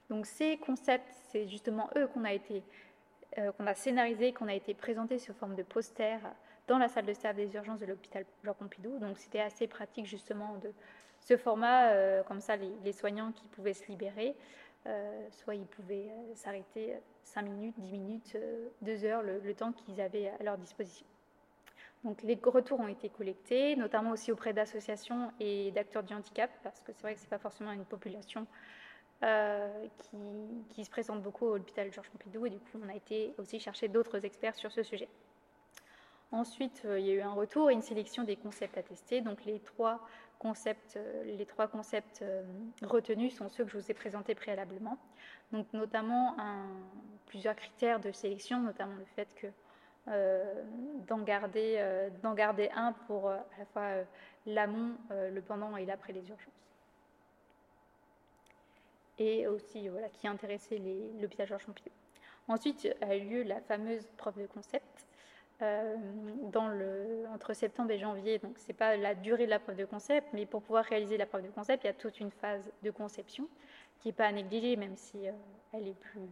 [0.10, 2.62] Donc ces concepts, c'est justement eux qu'on a été
[3.38, 6.18] euh, qu'on a scénarisé, qu'on a été présenté sous forme de poster
[6.68, 8.98] dans la salle de staff des urgences de l'hôpital Jean Pompidou.
[9.00, 10.72] Donc c'était assez pratique justement de
[11.20, 14.36] ce format, euh, comme ça les, soignants qui pouvaient se libérer,
[14.86, 18.38] euh, soit ils pouvaient s'arrêter 5 minutes, 10 minutes,
[18.82, 21.06] 2 heures, le temps qu'ils avaient à leur disposition.
[22.06, 26.80] Donc les retours ont été collectés, notamment aussi auprès d'associations et d'acteurs du handicap, parce
[26.82, 28.46] que c'est vrai que ce n'est pas forcément une population
[29.24, 29.88] euh,
[30.70, 33.60] qui, se présente beaucoup à l'hôpital Georges Pompidou et du coup on a été aussi
[33.60, 35.10] chercher d'autres experts sur ce sujet.
[36.32, 39.22] Ensuite, euh, il y a eu un retour et une sélection des concepts à tester.
[39.22, 40.00] Donc les trois
[40.38, 42.24] concepts, euh, les trois concepts
[42.84, 45.00] retenus sont ceux que je vous ai présentés préalablement.
[45.52, 46.36] Donc notamment
[47.26, 49.48] plusieurs critères de sélection, notamment le fait que
[50.08, 51.84] d'en garder,
[52.36, 53.90] garder, un pour à la fois
[54.46, 56.66] l'amont, le pendant et l'après les urgences
[59.18, 60.82] et aussi voilà, qui intéressait
[61.20, 61.90] l'hôpital Georges Pompidou.
[62.48, 65.08] Ensuite a eu lieu la fameuse preuve de concept
[65.62, 65.96] euh,
[66.52, 68.40] dans le, entre septembre et janvier.
[68.40, 71.18] Donc ce n'est pas la durée de la preuve de concept, mais pour pouvoir réaliser
[71.18, 73.48] la preuve de concept, il y a toute une phase de conception
[74.00, 75.32] qui n'est pas à négliger, même si euh,
[75.74, 76.30] elle est plus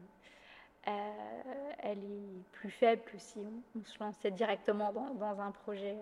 [0.87, 3.39] euh, elle est plus faible que si
[3.75, 5.95] on, se lançait directement dans, un projet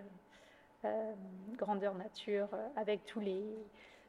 [1.58, 3.44] grandeur nature avec tous les,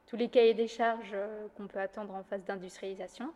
[0.07, 3.33] tous les cahiers des charges euh, qu'on peut attendre en phase d'industrialisation.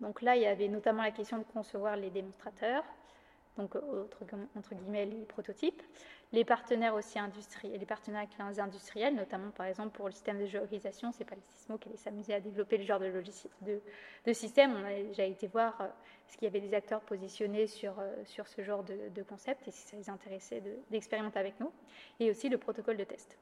[0.00, 2.82] Donc là, il y avait notamment la question de concevoir les démonstrateurs,
[3.56, 3.76] donc
[4.56, 5.82] entre guillemets les prototypes,
[6.34, 10.40] les partenaires aussi industriels, les partenaires avec les industriels, notamment par exemple pour le système
[10.40, 13.10] de géolocalisation, c'est pas les Sismo qui allaient s'amuser à développer le genre de,
[13.62, 13.80] de,
[14.26, 14.74] de, système.
[14.74, 15.86] On a déjà été voir euh,
[16.26, 19.70] ce qu'il y avait des acteurs positionnés sur, euh, sur ce genre de, concept et
[19.70, 21.70] si ça les intéressait d'expérimenter avec nous,
[22.18, 23.38] et aussi le protocole de test.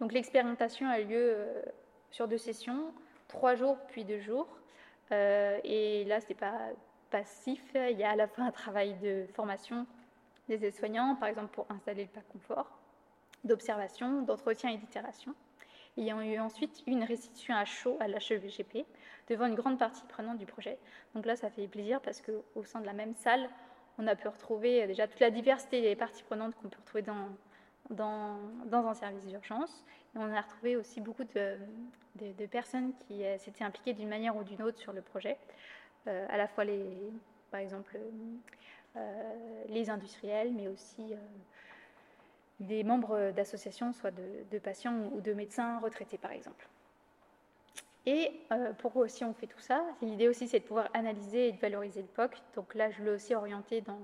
[0.00, 1.62] Donc l'expérimentation a lieu euh,
[2.12, 2.94] sur deux sessions,
[3.26, 4.46] trois jours puis deux jours.
[5.12, 6.70] Et là, ce n'est pas
[7.10, 7.62] passif.
[7.74, 9.86] Il y a à la fois un travail de formation
[10.48, 12.78] des aides-soignants, par exemple pour installer le pack confort,
[13.44, 15.34] d'observation, d'entretien et d'itération.
[15.96, 18.84] Y a eu ensuite une restitution à chaud à l'HEVGP
[19.28, 20.78] devant une grande partie prenante du projet.
[21.14, 23.48] Donc là, ça fait plaisir parce qu'au sein de la même salle,
[23.98, 27.28] on a pu retrouver déjà toute la diversité des parties prenantes qu'on peut retrouver dans,
[27.88, 28.36] dans,
[28.66, 29.86] dans un service d'urgence.
[30.14, 31.56] On a retrouvé aussi beaucoup de,
[32.16, 35.38] de, personnes qui s'étaient impliquées d'une manière ou d'une autre sur le projet,
[36.06, 36.84] à la fois les,
[37.50, 37.98] par exemple
[39.68, 41.14] les industriels, mais aussi
[42.60, 46.66] des membres d'associations, soit de, patients ou de médecins retraités par exemple.
[48.06, 51.52] Et euh, pour aussi on fait tout ça, l'idée aussi c'est de pouvoir analyser et
[51.52, 52.36] de valoriser le POC.
[52.54, 53.98] Donc là je l'ai aussi orienté dans,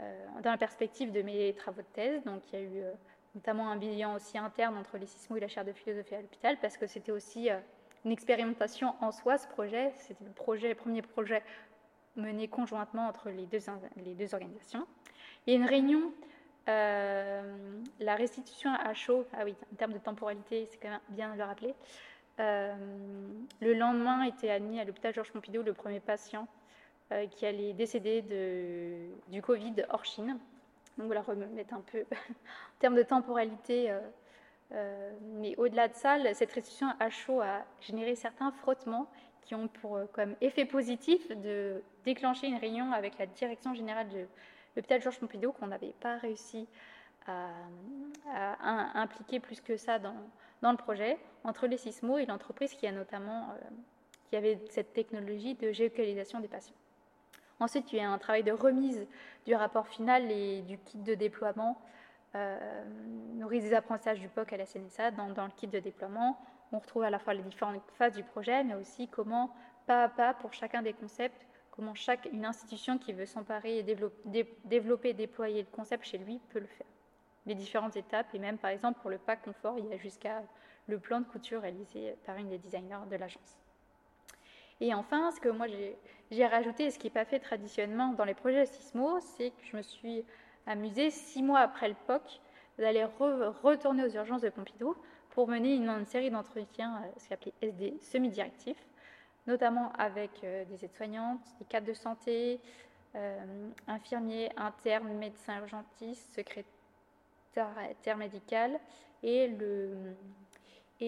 [0.00, 2.24] euh, la perspective de mes travaux de thèse.
[2.24, 2.92] Donc il y a eu euh,
[3.34, 6.56] notamment un bilan aussi interne entre les SISMO et la chaire de philosophie à l'hôpital
[6.60, 7.50] parce que c'était aussi
[8.04, 9.92] une expérimentation en soi ce projet.
[9.98, 11.42] C'était le premier projet
[12.16, 13.58] mené conjointement entre les deux,
[13.96, 14.86] les deux organisations.
[15.46, 16.12] Il y a une réunion
[16.68, 17.42] euh,
[18.00, 21.38] la restitution à chaud, ah oui, en termes de temporalité, c'est quand même bien de
[21.38, 21.74] le rappeler.
[22.40, 22.74] Euh,
[23.60, 26.48] le lendemain était admis à l'hôpital Georges Pompidou le premier patient
[27.12, 30.38] euh, qui allait décéder de, du Covid hors Chine.
[30.96, 33.94] Donc voilà, remettre un peu en termes de temporalité.
[35.34, 39.06] mais au-delà de ça, cette restitution à chaud a généré certains frottements
[39.44, 44.26] qui ont pour comme effet positif de déclencher une réunion avec la direction générale de
[44.76, 46.66] l'hôpital Georges Pompidou qu'on n'avait pas réussi
[47.26, 47.48] à,
[48.94, 50.16] impliquer plus que ça dans,
[50.60, 53.70] dans, le projet, entre les sismos et l'entreprise qui a notamment euh,
[54.28, 56.74] qui avait cette technologie de géolocalisation des patients.
[57.60, 59.06] Ensuite, il y a un travail de remise
[59.46, 61.80] du rapport final et du kit de déploiement,
[62.34, 62.84] euh,
[63.48, 66.36] des apprentissages du POC à la CNSA dans, dans, le kit de déploiement.
[66.74, 69.54] On retrouve à la fois les différentes phases du projet, mais aussi comment,
[69.86, 73.82] pas à pas, pour chacun des concepts, comment chaque une institution qui veut s'emparer et
[73.84, 76.86] développer, développer, déployer le concept chez lui peut le faire.
[77.46, 80.42] Les différentes étapes, et même par exemple pour le pack confort, il y a jusqu'à
[80.88, 83.56] le plan de couture réalisé par une des designers de l'agence.
[84.80, 85.68] Et enfin, ce que moi
[86.32, 89.64] j'ai rajouté, et ce qui n'est pas fait traditionnellement dans les projets Sismo, c'est que
[89.64, 90.24] je me suis
[90.66, 92.40] amusée, six mois après le POC,
[92.78, 94.96] d'aller retourner aux urgences de Pompidou
[95.34, 98.82] pour mener une, série d'entretiens, euh, ce qu'on appelait SD, semi-directifs,
[99.46, 102.60] notamment avec euh, des aides-soignantes, des cadres de santé,
[103.16, 108.78] euh, infirmiers, internes, médecins urgentistes, secrétaire médical
[109.22, 109.50] et,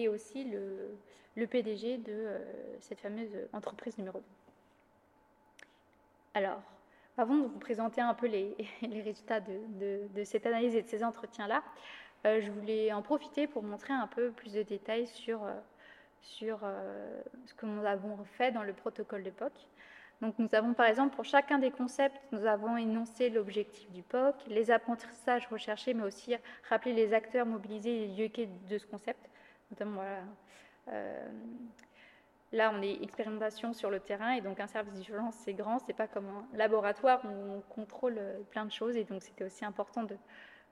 [0.09, 2.39] aussi le, PDG de
[2.79, 4.25] cette fameuse entreprise numéro 2.
[6.33, 6.61] Alors,
[7.17, 11.63] avant de vous présenter un peu les, résultats de, cette analyse et de ces entretiens-là,
[12.25, 15.41] je voulais en profiter pour montrer un peu plus de détails sur
[16.21, 19.51] sur euh, ce que nous avons fait dans le protocole de POC.
[20.21, 24.35] Donc nous avons par exemple pour chacun des concepts, nous avons énoncé l'objectif du POC,
[24.47, 26.35] les apprentissages recherchés, mais aussi
[26.69, 29.29] rappeler les acteurs mobilisés et les lieux clés de ce concept.
[29.69, 30.01] Notamment,
[30.87, 31.27] euh,
[32.51, 35.93] là, on est expérimentation sur le terrain et donc un service d'urgence, c'est grand, c'est
[35.93, 40.01] pas comme un laboratoire où on contrôle plein de choses et donc c'était aussi important
[40.01, 40.17] de,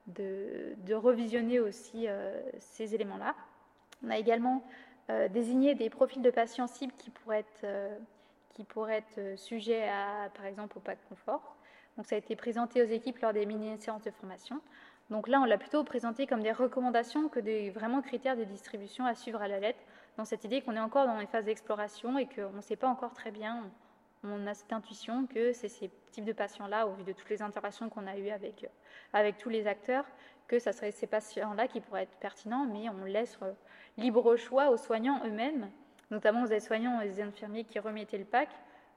[0.07, 3.35] de, revisionner aussi euh, ces éléments-là.
[4.05, 4.63] On a également
[5.09, 7.95] euh, désigner des profils de patients cibles qui pourraient être, euh,
[8.49, 11.55] qui pourraient être sujets à, par exemple, au de confort.
[11.97, 14.61] Donc, ça a été présenté aux équipes lors des mini-séances de formation.
[15.09, 19.05] Donc là, on l'a plutôt présenté comme des recommandations que des vraiment critères de distribution
[19.05, 19.79] à suivre à la lettre,
[20.17, 22.87] dans cette idée qu'on est encore dans les phases d'exploration et qu'on ne sait pas
[22.87, 23.69] encore très bien,
[24.31, 27.41] on a cette intuition que c'est ces types de patients-là, au vu de toutes les
[27.41, 28.67] interactions qu'on a eues avec,
[29.13, 30.05] avec tous les acteurs,
[30.47, 33.37] que ça serait ces patients-là qui pourraient être pertinents, mais on laisse
[33.97, 35.69] libre choix aux soignants eux-mêmes,
[36.11, 38.49] notamment aux aides-soignants et aux infirmiers qui remettaient le pack,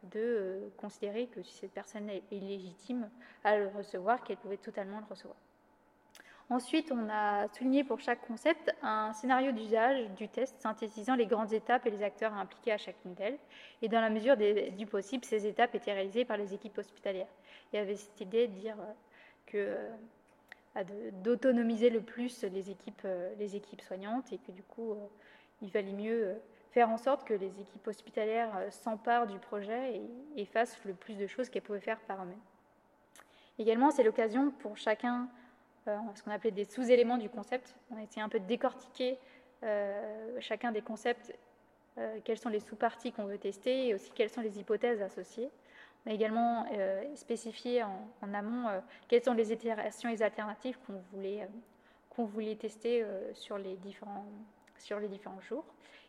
[0.05, 3.11] de euh, considérer que si cette personne est légitime
[3.43, 5.37] à le recevoir, qu'elle pouvait totalement le recevoir.
[6.51, 11.53] Ensuite, on a souligné pour chaque concept un scénario d'usage du test synthétisant les grandes
[11.53, 13.39] étapes et les acteurs impliqués à chacune d'elles.
[13.83, 17.29] Et dans la mesure du possible, ces étapes étaient réalisées par les équipes hospitalières.
[17.73, 18.93] Il y avait cette idée de dire euh,
[19.45, 19.77] que
[20.79, 24.97] euh, d'autonomiser le plus les équipes, euh, les équipes soignantes et que du coup,
[25.61, 26.35] il valait mieux
[26.71, 30.01] faire en sorte que les équipes hospitalières s'emparent du projet
[30.37, 32.41] et, fassent le plus de choses qu'elles pouvaient faire par eux-mêmes.
[33.59, 35.29] Également, c'est l'occasion pour chacun,
[36.15, 39.19] ce qu'on appelait des sous-éléments du concept, on a essayé un peu de décortiquer
[40.39, 41.37] chacun des concepts,
[42.25, 45.51] quelles sont les sous-parties qu'on veut tester et aussi quelles sont les hypothèses associées.
[46.07, 50.79] On a également euh, spécifié en, amont euh, quelles sont les itérations et les alternatives
[50.87, 54.27] qu'on voulait, euh, voulait tester sur, les différents,
[54.79, 55.65] sur les différents jours.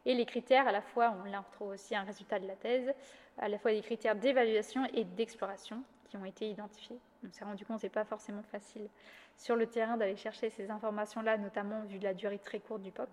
[0.05, 2.91] Et les critères, à la fois, on là retrouve aussi un résultat de la thèse,
[3.37, 6.97] à la fois des critères d'évaluation et d'exploration qui ont été identifiés.
[7.27, 8.87] On s'est rendu compte que ce n'est pas forcément facile
[9.35, 13.09] sur le terrain d'aller chercher ces informations-là, notamment vu la durée très courte du POC.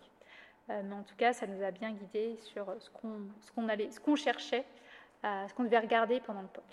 [0.68, 4.64] mais en tout cas, ça nous a bien guidé sur ce qu'on, allait, cherchait
[5.22, 6.64] ce qu'on devait regarder pendant le POC.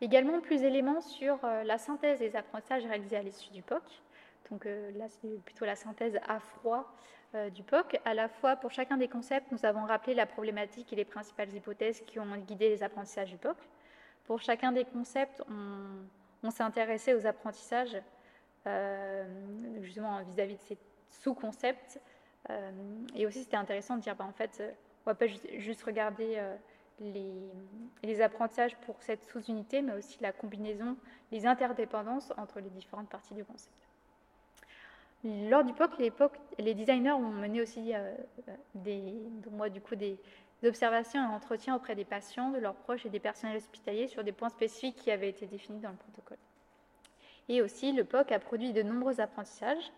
[0.00, 3.82] Également, plus d'éléments sur euh, la synthèse des apprentissages réalisés à l'issue du POC.
[4.50, 6.92] donc là c'est plutôt la synthèse à froid
[7.54, 7.98] du POC.
[8.04, 11.50] À la fois, pour chacun des concepts, nous avons rappelé la problématique et les principales
[11.54, 13.56] hypothèses qui ont guidé les apprentissages du POC.
[14.32, 15.42] Pour chacun des concepts,
[16.42, 17.98] on, s'est intéressé aux apprentissages
[19.82, 20.78] justement vis-à-vis de ces
[21.10, 22.00] sous-concepts.
[23.14, 24.62] et aussi, c'était intéressant de dire, bah, en fait,
[25.04, 26.42] on va pas juste regarder
[28.02, 30.96] les, apprentissages pour cette sous-unité, mais aussi la combinaison,
[31.30, 33.86] les interdépendances entre les différentes parties du concept.
[35.24, 38.14] Lors du POC, les, designers ont mené aussi euh,
[39.50, 40.18] moi, du coup, des
[40.64, 44.32] observations et entretiens auprès des patients, de leurs proches et des personnels hospitaliers sur des
[44.32, 46.38] points spécifiques qui avaient été définis dans le protocole.
[47.48, 49.92] Et aussi, le POC a produit de nombreux apprentissages.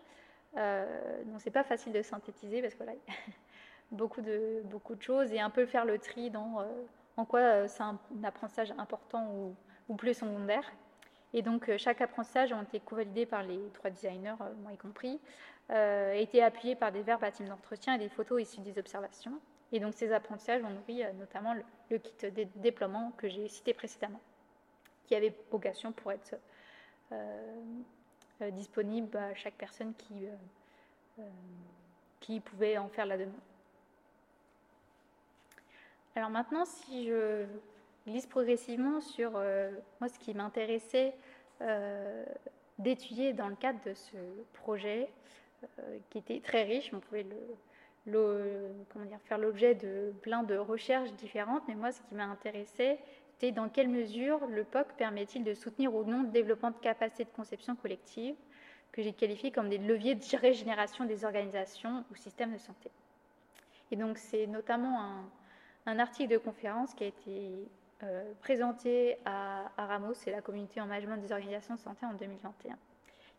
[0.57, 2.93] Euh, donc, c'est pas facile de synthétiser parce que là,
[3.91, 6.65] beaucoup de, beaucoup de choses et un peu faire le tri dans euh,
[7.17, 9.55] en quoi euh, c'est un, apprentissage important ou,
[9.89, 10.65] ou, plus secondaire.
[11.33, 15.19] Et donc, euh, chaque apprentissage a été co-validé par les trois designers, moi y compris,
[15.69, 19.39] a été appuyé par des à d'entretien et des photos issues des observations.
[19.71, 21.53] Et donc, ces apprentissages ont nourri notamment
[21.89, 24.21] le, kit de déploiement que j'ai cité précédemment,
[25.05, 26.35] qui avait vocation pour être
[28.51, 30.27] disponible à chaque personne qui,
[32.19, 33.33] qui pouvait en faire la demande.
[36.15, 37.45] Alors maintenant, si je
[38.07, 41.13] glisse progressivement sur euh, moi ce qui m'intéressait
[41.61, 42.25] euh,
[42.79, 44.15] d'étudier dans le cadre de ce
[44.53, 45.09] projet,
[45.79, 47.35] euh, qui était très riche, on pouvait le,
[48.05, 52.99] faire l'objet de plein de recherches différentes, mais moi ce qui m'a intéressé,
[53.31, 57.25] c'était dans quelle mesure le POC permet-il de soutenir ou non le développement de capacités
[57.25, 58.35] de conception collective,
[58.91, 62.89] que j'ai qualifié comme des leviers de régénération des organisations ou systèmes de santé.
[63.91, 65.25] Et donc c'est notamment
[65.85, 67.67] un, article de conférence qui a été
[68.03, 72.77] euh, présenté à, Ramos et la communauté en management des organisations de santé en 2021,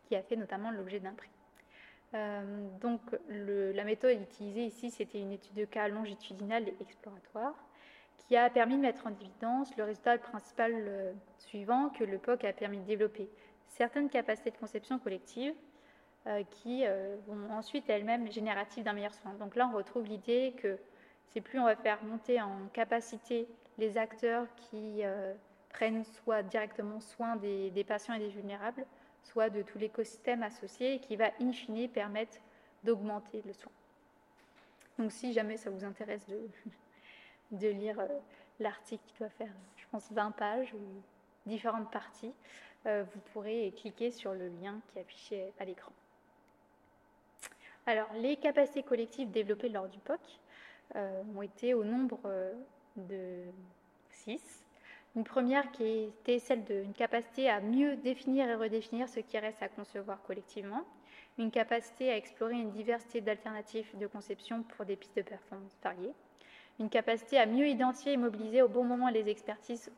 [0.04, 1.30] qui a fait notamment l'objet d'un prix.
[2.16, 7.54] Euh, donc la méthode utilisée ici, c'était une étude de cas longitudinale et exploratoire
[8.18, 12.44] qui a permis de mettre en évidence le résultat principal euh, suivant que le POC
[12.44, 13.28] a permis de développer
[13.68, 15.54] certaines capacités de conception collective
[16.50, 16.84] qui
[17.28, 19.32] vont ensuite elles-mêmes génératives d'un meilleur soin.
[19.34, 20.76] Donc là, on retrouve l'idée que
[21.28, 23.46] c'est plus on va faire monter en capacité
[23.78, 25.34] les acteurs qui euh,
[25.70, 28.86] prennent soit directement soin des, patients et des vulnérables,
[29.26, 32.38] soit de tout l'écosystème associé et qui va in fine permettre
[32.84, 33.72] d'augmenter le soin.
[34.98, 36.26] Donc si jamais ça vous intéresse
[37.50, 38.08] de, lire euh,
[38.60, 40.80] l'article qui doit faire, je pense, 20 pages ou
[41.46, 42.32] différentes parties,
[42.86, 45.92] euh, vous pourrez cliquer sur le lien qui est affiché à l'écran.
[47.86, 50.20] Alors, les capacités collectives développées lors du POC,
[50.94, 52.20] euh, ont été au nombre
[52.96, 53.42] de
[54.08, 54.65] six.
[55.16, 59.62] Une première qui était celle d'une capacité à mieux définir et redéfinir ce qui reste
[59.62, 60.84] à concevoir collectivement,
[61.38, 66.12] une capacité à explorer une diversité d'alternatives de conception pour des pistes de performance variées,
[66.78, 69.90] une capacité à mieux identifier et mobiliser au bon moment les expertises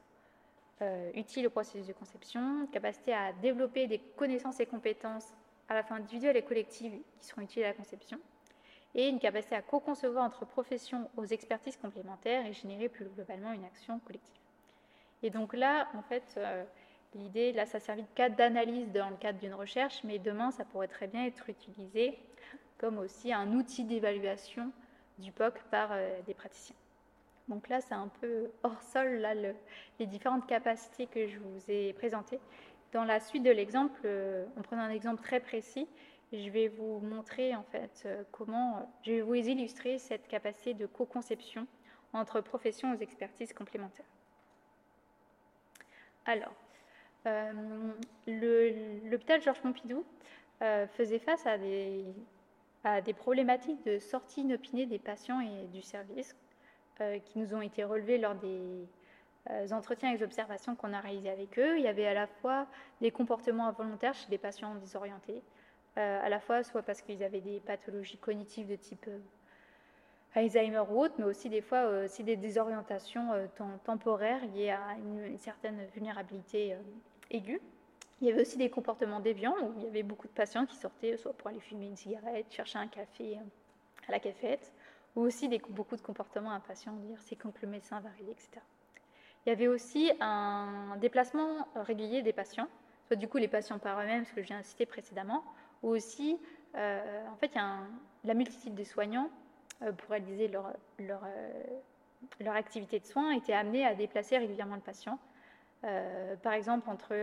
[0.82, 5.34] euh, utiles au processus de conception, une capacité à développer des connaissances et compétences
[5.68, 8.20] à la fois individuelles et collectives qui seront utiles à la conception,
[8.94, 13.64] et une capacité à co-concevoir entre professions aux expertises complémentaires et générer plus globalement une
[13.64, 14.47] action collective.
[15.22, 16.64] Et donc là, en fait, euh,
[17.14, 20.64] l'idée, là, ça servi de cadre d'analyse dans le cadre d'une recherche, mais demain, ça
[20.64, 22.18] pourrait très bien être utilisé
[22.78, 24.70] comme aussi un outil d'évaluation
[25.18, 26.76] du POC par euh, des praticiens.
[27.48, 29.34] Donc là, c'est un peu hors sol, là,
[29.98, 32.38] les différentes capacités que je vous ai présentées.
[32.92, 35.88] Dans la suite de l'exemple, euh, en prenant un exemple très précis,
[36.32, 41.66] je vais vous montrer en fait comment, je vais vous illustrer cette capacité de co-conception
[42.12, 44.04] entre professions aux expertises complémentaires.
[46.28, 46.52] Alors,
[47.26, 47.92] euh,
[48.26, 50.04] l'hôpital Georges Pompidou
[50.60, 52.04] faisait face à des,
[53.14, 56.36] problématiques de sortie inopinée des patients et du service
[57.24, 61.58] qui nous ont été relevées lors des entretiens et des observations qu'on a réalisés avec
[61.58, 61.78] eux.
[61.78, 62.66] Il y avait à la fois
[63.00, 65.42] des comportements involontaires chez des patients désorientés,
[65.98, 69.08] euh, à la fois soit parce qu'ils avaient des pathologies cognitives de type
[70.38, 73.30] euh, Alzheimer ou autre, mais aussi des fois euh, aussi des désorientations
[73.84, 76.76] temporaires liées à une, certaine vulnérabilité
[77.30, 77.60] aiguë.
[78.20, 80.76] Il y avait aussi des comportements déviants où il y avait beaucoup de patients qui
[80.76, 83.38] sortaient soit pour aller fumer une cigarette, chercher un café
[84.08, 84.72] à la cafette,
[85.14, 88.60] ou aussi beaucoup de comportements impatients, dire c'est quand le médecin va arriver, etc.
[89.46, 92.68] Il y avait aussi un déplacement régulier des patients,
[93.06, 95.42] soit du coup les patients par eux-mêmes, ce que je viens de citer précédemment,
[95.82, 96.38] ou aussi,
[96.74, 97.52] euh, en fait,
[98.24, 99.47] la multitude des soignants, euh,
[99.80, 105.18] pour réaliser leur, leur, euh, activité de soins, étaient amenés à déplacer régulièrement le patient.
[106.42, 107.14] par exemple, entre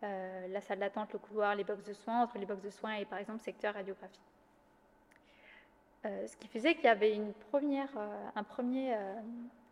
[0.00, 3.04] la salle d'attente, le couloir, les box de soins, entre les box de soins et
[3.04, 4.20] par exemple secteur radiographie.
[6.04, 7.90] ce qui faisait qu'il y avait une première,
[8.34, 8.94] un, premier,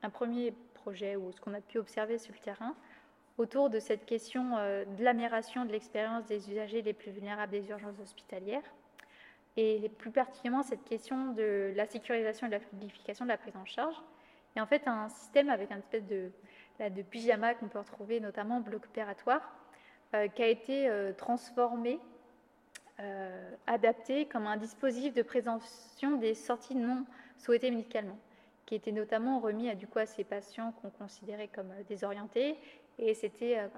[0.02, 2.74] un premier projet ou ce qu'on a pu observer sur le terrain
[3.38, 7.98] autour de cette question de l'amélioration de l'expérience des usagers les plus vulnérables des urgences
[7.98, 8.70] hospitalières
[9.56, 13.56] et plus particulièrement cette question de la sécurisation et de la fluidification de la prise
[13.56, 13.96] en charge.
[14.56, 16.30] Et en fait, un système avec un espèce de,
[16.78, 19.42] de pyjama qu'on peut retrouver notamment au bloc opératoire,
[20.14, 22.00] euh, qui a été euh, transformé,
[23.00, 27.04] euh, adapté comme un dispositif de prévention des sorties non
[27.38, 28.18] souhaitées médicalement,
[28.66, 32.56] qui était notamment remis à, du coup, à ces patients qu'on considérait comme désorientés.
[32.98, 33.70] Et c'était un,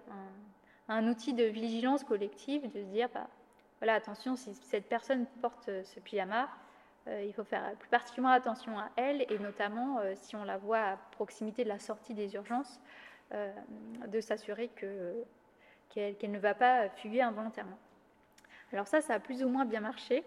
[0.88, 3.28] un, outil de vigilance collective, de se dire, bah,
[3.82, 6.48] voilà, attention, si cette personne porte euh, ce pyjama,
[7.08, 10.56] euh, il faut faire plus particulièrement attention à elle, et notamment euh, si on la
[10.56, 12.80] voit à proximité de la sortie des urgences,
[14.06, 17.78] de s'assurer qu'elle ne va pas fuguer involontairement.
[18.72, 20.22] Alors ça, ça a plus ou moins bien marché,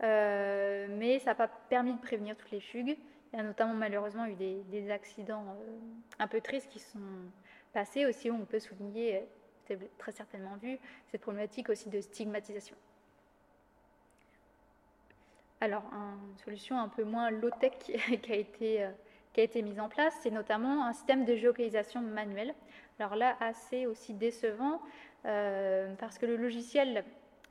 [0.00, 2.98] mais ça n'a pas permis de prévenir toutes les fugues.
[3.32, 5.56] Il y a notamment malheureusement eu des, accidents
[6.18, 7.00] un peu tristes qui sont
[7.72, 9.26] passés aussi, où on peut souligner
[9.72, 10.78] avez très certainement vu
[11.10, 12.76] cette problématique aussi de stigmatisation.
[15.64, 18.90] Alors, une solution un peu moins low-tech qui, a été, euh,
[19.32, 22.54] qui a été mise en place, c'est notamment un système de géolocalisation manuel.
[22.98, 24.82] Alors là, assez aussi décevant,
[25.24, 27.02] euh, parce que le logiciel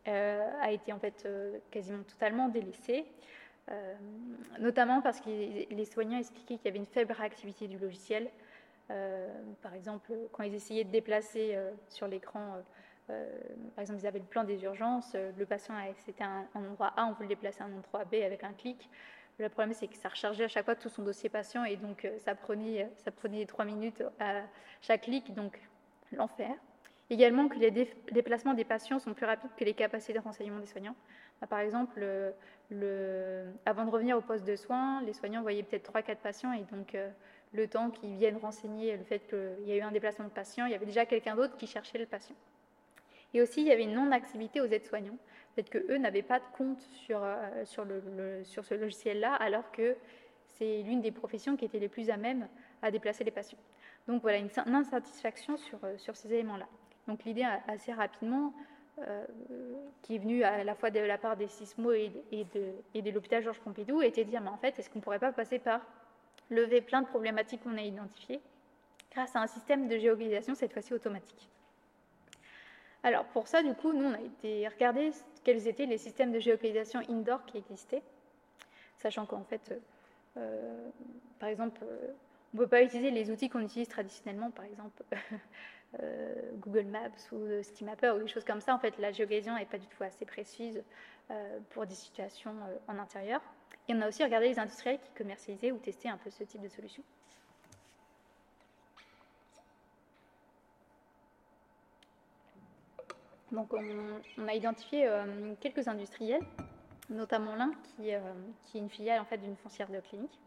[0.07, 1.28] euh, a été en fait
[1.72, 3.05] quasiment totalement délaissé,
[4.59, 8.30] notamment parce que les soignants expliquaient qu'il y avait une faible réactivité du logiciel,
[8.88, 12.61] par exemple, quand ils essayaient de déplacer euh, sur l'écran,
[13.09, 13.39] euh,
[13.75, 15.75] par exemple, ils avaient le plan des urgences, le patient,
[16.05, 18.89] c'était un, endroit A, on voulait le déplacer à un endroit B avec un clic.
[19.39, 22.07] Le problème, c'est que ça rechargeait à chaque fois tout son dossier patient et donc
[22.19, 24.43] ça prenait, ça prenait trois minutes à
[24.81, 25.59] chaque clic, donc
[26.11, 26.55] l'enfer.
[27.09, 27.71] Également que les
[28.11, 30.95] déplacements des patients sont plus rapides que les capacités de renseignement des soignants.
[31.41, 32.03] Bah, par exemple,
[32.69, 36.63] le, avant de revenir au poste de soins, les soignants voyaient peut-être 3-4 patients et
[36.71, 36.95] donc
[37.54, 40.66] le temps qu'ils viennent renseigner le fait qu'il y a eu un déplacement de patient,
[40.66, 42.36] il y avait déjà quelqu'un d'autre qui cherchait le patient.
[43.34, 45.18] Et aussi, il y avait une non-activité aux aides-soignants,
[45.56, 49.95] peut-être qu'eux n'avaient pas de compte sur, euh, sur, le, sur ce logiciel-là, alors que
[50.49, 52.47] c'est l'une des professions qui était les plus à même
[52.82, 53.58] à déplacer les patients.
[54.08, 56.68] Donc voilà, une, insatisfaction sur, euh, sur ces éléments-là.
[57.08, 58.54] Donc l'idée assez rapidement,
[58.99, 59.26] euh,
[60.04, 63.01] qui est venue à la fois de la part des SISMO et, et de, et
[63.01, 65.32] de l'hôpital Georges Pompidou, était de dire, mais en fait, est-ce qu'on ne pourrait pas
[65.32, 65.82] passer par
[66.50, 68.41] lever plein de problématiques qu'on a identifiées
[69.12, 71.50] grâce à un système de géolocalisation, cette fois-ci automatique.
[73.04, 75.12] Alors pour ça, du coup, nous, on a été regarder
[75.44, 78.02] quels étaient les systèmes de géolocalisation indoor qui existaient,
[78.98, 79.74] sachant qu'en fait,
[80.38, 80.89] euh,
[81.39, 82.14] par exemple, euh,
[82.54, 85.04] on ne peut pas utiliser les outils qu'on utilise traditionnellement, par exemple
[86.02, 88.74] euh, Google Maps ou SteamMapper ou des choses comme ça.
[88.74, 90.82] En fait, la géolocalisation n'est pas du tout assez précise
[91.70, 92.54] pour des situations
[92.88, 93.41] en intérieur.
[93.88, 96.61] Et on a aussi regardé les industriels qui commercialisaient ou testaient un peu ce type
[96.61, 97.03] de solution.
[103.51, 106.41] Donc on, a identifié euh, quelques industriels,
[107.09, 108.19] notamment l'un qui, euh,
[108.65, 110.39] qui, est une filiale en fait d'une foncière de clinique,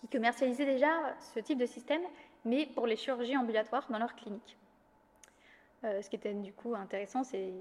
[0.00, 0.88] qui commercialisait déjà
[1.20, 2.02] ce type de système,
[2.44, 4.58] mais pour les chirurgies ambulatoires dans leur clinique.
[5.84, 7.52] Euh, ce qui était du coup intéressant, c'est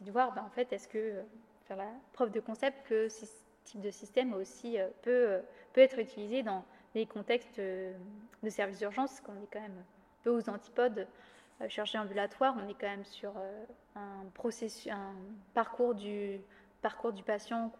[0.00, 1.22] de voir, ben, en fait, est-ce que
[1.66, 3.08] faire la preuve de concept que
[3.64, 5.40] type de système aussi euh, peut, euh,
[5.72, 7.92] peut être utilisé dans les contextes euh,
[8.42, 9.84] de services d'urgence, qu'on est quand même
[10.22, 11.06] peu aux antipodes.
[11.68, 13.32] Chirurgie ambulatoire, on est quand même sur
[13.94, 15.14] un, processus, un
[15.54, 16.40] parcours du,
[16.80, 17.70] parcours du patient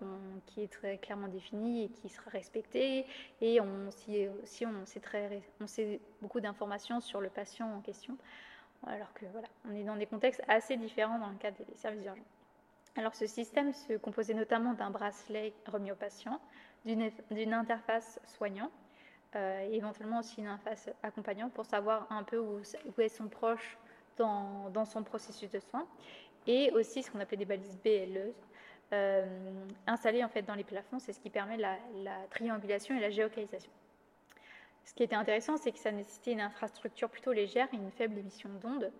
[0.46, 3.04] qui est très clairement défini et qui sera respecté.
[3.40, 8.16] Et on, si, on, sait très, on sait beaucoup d'informations sur le patient en question,
[8.86, 12.02] alors que voilà, on est dans des contextes assez différents dans le cadre des services
[12.02, 12.41] d'urgence.
[12.96, 16.40] Alors ce système se composait notamment d'un bracelet remis au patient,
[16.84, 18.70] d'une interface soignant,
[19.34, 22.60] euh, éventuellement aussi une interface accompagnant pour savoir un peu où,
[23.00, 23.78] est son proche
[24.18, 25.86] dans, son processus de soins,
[26.46, 28.34] et aussi ce qu'on appelait des balises BLE,
[28.92, 31.78] euh, installées en fait dans les plafonds, c'est ce qui permet la,
[32.28, 33.72] triangulation et la géocalisation.
[34.84, 38.18] Ce qui était intéressant, c'est que ça nécessitait une infrastructure plutôt légère et une faible
[38.18, 38.92] émission d'ondes,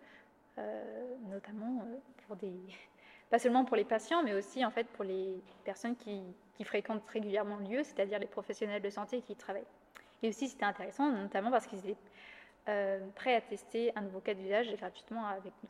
[0.56, 1.84] euh, notamment
[2.26, 2.54] pour des,
[3.32, 6.20] pas seulement pour les patients, mais aussi en fait pour les personnes qui,
[6.64, 9.66] fréquentent régulièrement le lieu, c'est-à-dire les professionnels de santé qui y travaillent.
[10.22, 11.96] Et aussi, c'était intéressant, notamment parce qu'ils étaient
[12.68, 15.68] euh, prêts à tester un nouveau cas d'usage gratuitement avec nous.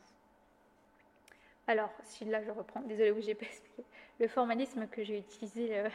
[1.65, 3.83] Alors, si là je reprends, désolé, oui, j'ai pas expliqué.
[4.19, 5.89] Le formalisme que j'ai utilisé euh,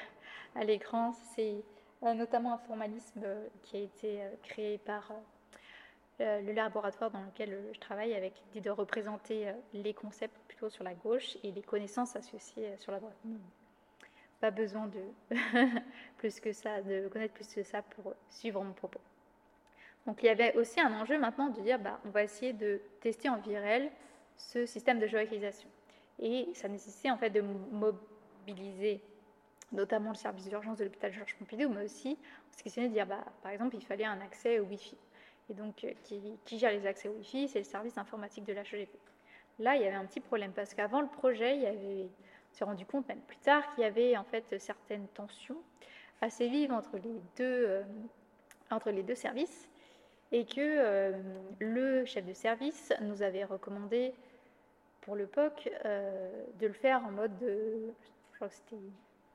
[0.56, 1.62] à l'écran, c'est
[2.02, 3.24] euh, notamment un formalisme
[3.62, 5.12] qui a été créé par
[6.18, 10.94] le laboratoire dans lequel je travaille avec l'idée de représenter les concepts plutôt sur la
[10.94, 13.16] gauche et les connaissances associées sur la droite.
[14.40, 15.36] Pas besoin de
[16.18, 19.00] plus que ça, de connaître plus que ça pour suivre mon propos.
[20.06, 22.80] Donc il y avait aussi un enjeu maintenant de dire bah, on va essayer de
[23.00, 23.90] tester en virel
[24.36, 25.68] ce système de géolocalisation.
[26.18, 29.02] Et ça nécessitait en fait de mobiliser
[29.72, 32.16] notamment le service d'urgence de l'hôpital Georges Pompidou, mais aussi
[32.56, 34.96] ce qui de dire bah, par exemple il fallait un accès au Wi-Fi.
[35.51, 35.92] Et donc euh,
[36.44, 38.90] qui, gère les accès Wi-Fi C'est le service informatique de l'HEGP.
[39.59, 42.09] Là il y avait un petit problème parce qu'avant le projet, il
[42.51, 45.59] on s'est rendu compte même plus tard qu'il y avait en fait certaines tensions
[46.22, 47.82] assez vives entre les deux, euh,
[48.70, 49.68] entre les deux services
[50.32, 51.12] et que euh,
[51.59, 54.14] le chef de service nous avait recommandé
[55.03, 57.32] pour le POC de le faire en mode,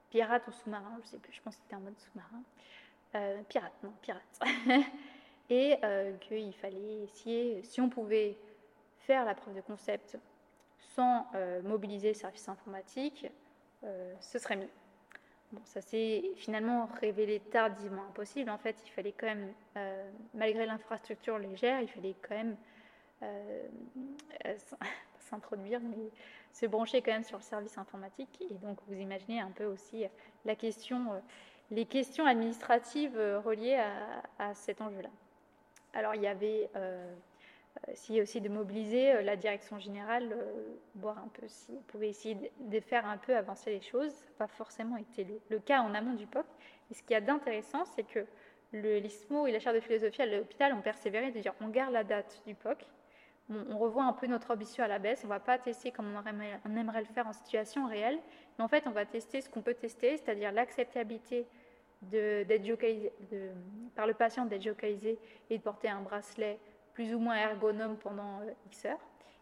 [0.09, 3.43] pirate ou sous-marin, je sais plus, je pense que c'était en mode sous-marin.
[3.49, 4.39] Pirate, non, pirate.
[5.49, 5.77] et
[6.21, 8.37] qu'il fallait essayer, si on pouvait
[8.99, 10.17] faire la preuve de concept
[10.95, 11.27] sans
[11.63, 13.27] mobiliser le service informatique,
[14.19, 14.69] ce serait mieux
[15.65, 18.49] ça s'est finalement révélé tardivement impossible.
[18.49, 22.55] En fait, il fallait quand même, euh, malgré l'infrastructure légère, il fallait quand même
[23.23, 23.67] euh,
[24.45, 24.55] euh,
[25.19, 26.09] s'introduire, mais
[26.51, 28.43] se brancher quand même sur le service informatique.
[28.49, 30.05] Et donc, vous imaginez un peu aussi
[30.45, 31.21] la question,
[31.71, 33.81] les questions administratives reliées
[34.37, 35.09] à cet enjeu-là.
[35.93, 36.69] Alors, il y avait
[37.91, 42.09] essayer aussi de mobiliser euh, la direction générale, euh, voir un peu si on pouvait
[42.09, 44.11] essayer de faire un peu avancer les choses.
[44.11, 46.45] Ça n'a pas forcément été le, cas en amont du POC.
[46.91, 48.25] Et ce qui y a d'intéressant, c'est que
[48.73, 52.03] l'ISMO et la chaire de philosophie à l'hôpital ont persévéré de dire on garde la
[52.03, 52.79] date du POC,
[53.49, 56.07] on, revoit un peu notre ambition à la baisse, on ne va pas tester comme
[56.15, 58.17] on, aimerait le faire en situation réelle,
[58.57, 61.45] mais en fait on va tester ce qu'on peut tester, c'est-à-dire l'acceptabilité
[62.11, 62.45] de,
[63.95, 65.17] par le patient d'être géocalisé
[65.49, 66.59] et de porter un bracelet
[66.93, 68.99] plus ou moins ergonome pendant euh, X heures.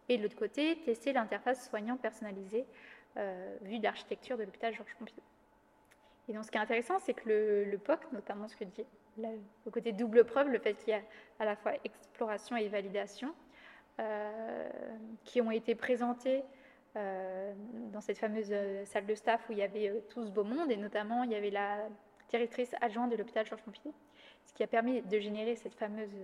[0.08, 2.66] Et de l'autre côté, tester l'interface soignant personnalisée
[3.16, 5.20] euh, vue d'architecture de l'hôpital Georges Pompidou.
[6.28, 8.84] Et donc ce qui est intéressant, c'est que le, POC, notamment ce que dit
[9.18, 11.02] le côté double preuve, le fait qu'il y a
[11.38, 13.34] à la fois exploration et validation,
[14.00, 14.70] euh,
[15.24, 16.42] qui ont été présentés
[16.94, 18.52] dans cette fameuse
[18.84, 21.34] salle de staff où il y avait tout ce beau monde, et notamment il y
[21.34, 21.88] avait la
[22.32, 23.92] directrice adjointe de l'hôpital Georges Pompidou,
[24.46, 26.16] ce qui a permis de générer cette fameuse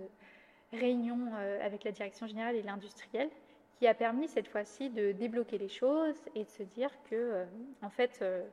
[0.73, 3.29] réunion euh, avec la direction générale et l'industriel
[3.77, 7.45] qui a permis cette fois-ci de débloquer les choses et de se dire que, euh,
[7.83, 8.43] en fait, euh,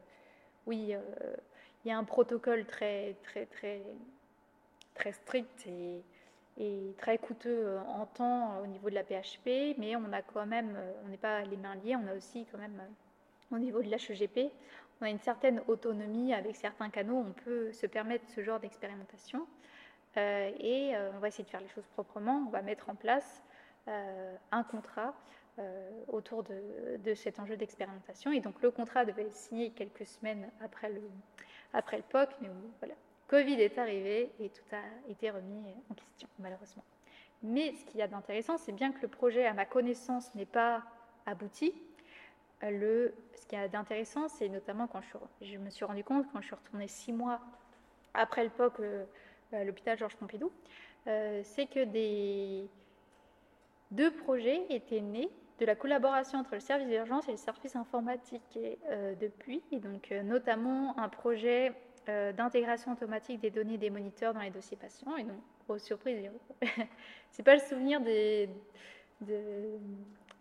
[0.67, 0.95] oui,
[1.85, 3.81] il y a un protocole très, très, très,
[4.95, 6.03] très strict et,
[6.99, 11.09] très coûteux en temps au niveau de la PHP, mais on a quand même, on
[11.09, 12.81] n'est pas les mains liées, on a aussi quand même,
[13.53, 14.51] au niveau de l'HEGP,
[15.01, 19.47] on a une certaine autonomie avec certains canaux, on peut se permettre ce genre d'expérimentation.
[20.17, 22.45] Euh, et euh, on va essayer de faire les choses proprement.
[22.47, 23.43] On va mettre en place
[23.89, 25.15] euh, un contrat
[26.09, 28.31] autour de, cet enjeu d'expérimentation.
[28.31, 31.01] Et donc le contrat devait être signé quelques semaines après le,
[31.73, 32.93] après le POC, mais voilà,
[33.29, 36.85] Covid est arrivé et tout a été remis en question, malheureusement.
[37.43, 40.45] Mais ce qu'il y a d'intéressant, c'est bien que le projet, à ma connaissance, n'est
[40.45, 40.83] pas
[41.25, 41.73] abouti.
[42.63, 45.01] Ce qu'il y a d'intéressant, c'est notamment quand
[45.43, 47.41] je, me suis rendu compte, quand je suis retournée six mois
[48.15, 48.81] après le POC,
[49.53, 50.51] à l'hôpital Georges Pompidou,
[51.07, 52.69] euh, c'est que des
[53.91, 55.31] deux projets étaient nés
[55.61, 58.59] de la collaboration entre le service d'urgence et le service informatique
[58.91, 61.73] euh, depuis, et donc euh, notamment un projet
[62.37, 65.17] d'intégration automatique des données des moniteurs dans les dossiers patients.
[65.17, 66.31] Et donc, grosse surprise,
[67.33, 68.49] c'est pas le souvenir des,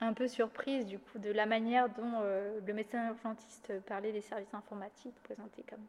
[0.02, 2.22] un peu surprise du coup de la manière dont
[2.66, 5.86] le médecin urgentiste parlait des services informatiques présentés comme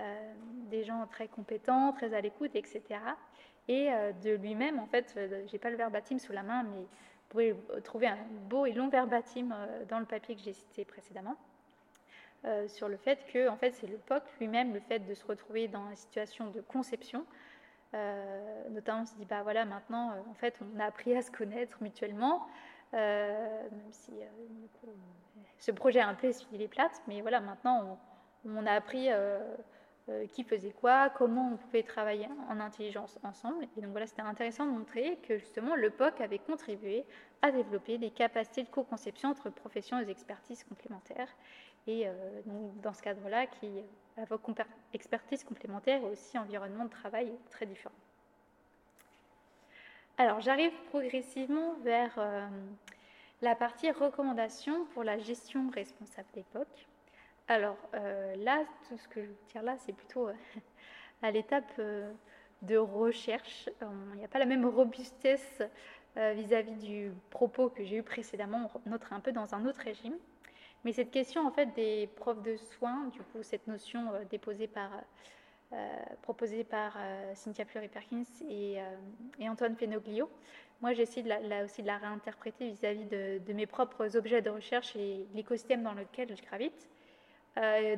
[0.00, 0.32] euh,
[0.70, 2.82] des gens très compétents, très à l'écoute, etc.
[3.66, 6.78] Et euh, de lui-même, en fait, euh, j'ai pas le verbatim sous la main, mais
[6.78, 6.88] vous
[7.28, 8.16] pouvez trouver un
[8.48, 9.54] beau et long verbatim
[9.88, 11.36] dans le papier que j'ai cité précédemment.
[12.66, 15.68] sur le fait que en fait, c'est le POC lui-même, le fait de se retrouver
[15.68, 17.24] dans une situation de conception.
[18.70, 21.80] notamment, on se dit, bah voilà, maintenant, en fait, on a appris à se connaître
[21.82, 22.48] mutuellement,
[22.92, 24.12] même si
[25.58, 27.98] ce projet a un peu essuyé les plates, mais voilà, maintenant,
[28.44, 29.08] on, a appris
[30.10, 33.68] euh, qui faisait quoi, comment on pouvait travailler en intelligence ensemble.
[33.76, 37.04] Et donc voilà, c'était intéressant de montrer que justement le POC avait contribué
[37.42, 41.28] à développer des capacités de co-conception entre professions et expertises complémentaires.
[41.86, 42.12] Et euh,
[42.46, 43.68] donc, dans ce cadre-là, qui
[44.20, 44.42] évoque
[44.94, 47.94] expertise complémentaire et aussi environnement de travail très différent.
[50.20, 52.46] Alors, j'arrive progressivement vers euh,
[53.40, 56.86] la partie recommandation pour la gestion responsable d'époque.
[57.48, 60.34] Alors euh, là, tout ce que je veux dire là, c'est plutôt euh,
[61.22, 61.80] à l'étape
[62.60, 63.70] de recherche.
[63.80, 65.62] Il n'y a pas la même robustesse
[66.14, 68.70] vis-à-vis du propos que j'ai eu précédemment.
[68.84, 70.18] On est un peu dans un autre régime.
[70.84, 74.90] Mais cette question en fait des profs de soins, du coup cette notion déposée par
[76.22, 80.28] proposée par euh, Cynthia Fleury-Perkins et, euh, Antoine Fenoglio.
[80.80, 81.22] Moi, j'essaie
[81.62, 86.34] aussi de la réinterpréter vis-à-vis de, mes propres objets de recherche et l'écosystème dans lequel
[86.34, 86.88] je gravite,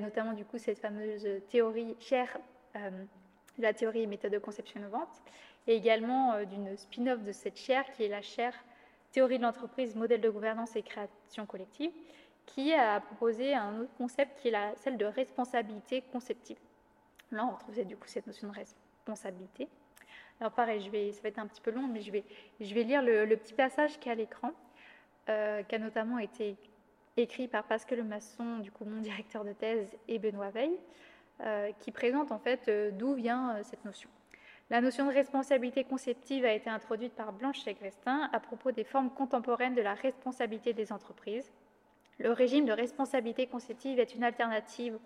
[0.00, 2.36] notamment du coup cette fameuse théorie chère
[2.74, 5.22] de la théorie et méthode de conception innovante,
[5.68, 8.64] et également d'une spin-off de cette chaire qui est la chaire
[9.12, 11.92] théorie de l'entreprise, modèle de gouvernance et création collective,
[12.46, 16.58] qui a proposé un autre concept qui est la, celle de responsabilité conceptive.
[17.32, 19.68] Là, on retrouve du coup cette notion de responsabilité.
[20.40, 22.24] Alors pareil, je vais, ça va être un petit peu long, mais je vais,
[22.60, 24.52] je vais lire le, petit passage qui est à l'écran,
[25.28, 26.56] euh, qui a notamment été
[27.16, 30.78] écrit par Pascal Le Masson, du coup mon directeur de thèse, et Benoît Veil,
[31.40, 34.10] euh, qui présente en fait euh, d'où vient cette notion.
[34.68, 39.10] La notion de responsabilité conceptive a été introduite par Blanche Segrestin à propos des formes
[39.10, 41.52] contemporaines de la responsabilité des entreprises.
[42.18, 44.98] Le régime de responsabilité conceptive est une alternative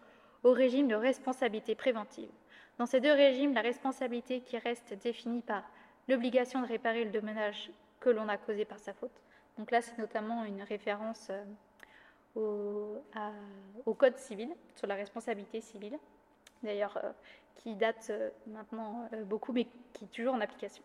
[0.44, 2.30] au régime de responsabilité préventive.
[2.78, 5.62] Dans ces deux régimes, la responsabilité qui reste définie par
[6.08, 7.70] l'obligation de réparer le dommage
[8.00, 9.22] que l'on a causé par sa faute.
[9.58, 11.30] Donc là, c'est notamment une référence
[12.36, 12.98] euh,
[13.86, 15.98] au, Code civil, sur la responsabilité civile,
[16.62, 17.10] d'ailleurs, euh,
[17.54, 20.82] qui date euh, maintenant beaucoup, mais qui est toujours en application.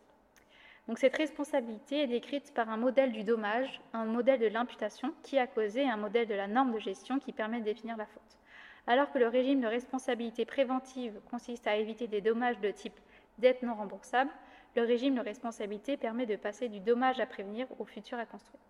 [0.88, 5.38] Donc cette responsabilité est décrite par un modèle du dommage, un modèle de l'imputation qui
[5.38, 8.38] a causé, un modèle de la norme de gestion qui permet de définir la faute.
[8.86, 12.98] Alors que le régime de responsabilité préventive consiste à éviter des dommages de type
[13.38, 14.30] dette non remboursable,
[14.74, 18.60] le régime de responsabilité permet de passer du dommage à prévenir au futur à construire.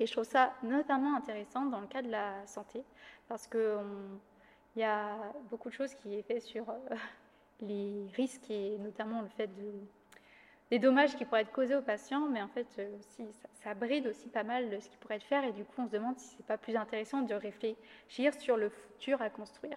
[0.00, 2.82] Et je trouve ça notamment intéressant dans le cas de la santé,
[3.28, 3.78] parce qu'il
[4.76, 5.16] y a
[5.50, 6.96] beaucoup de choses qui est fait sur euh,
[7.60, 9.72] les risques et notamment le fait de
[10.72, 13.26] des dommages qui pourraient être causés aux patients, mais en fait, euh, aussi,
[13.62, 15.86] ça, bride aussi pas mal de ce qui pourrait être fait, et du coup, on
[15.86, 19.76] se demande si c'est pas plus intéressant de réfléchir sur le futur à construire.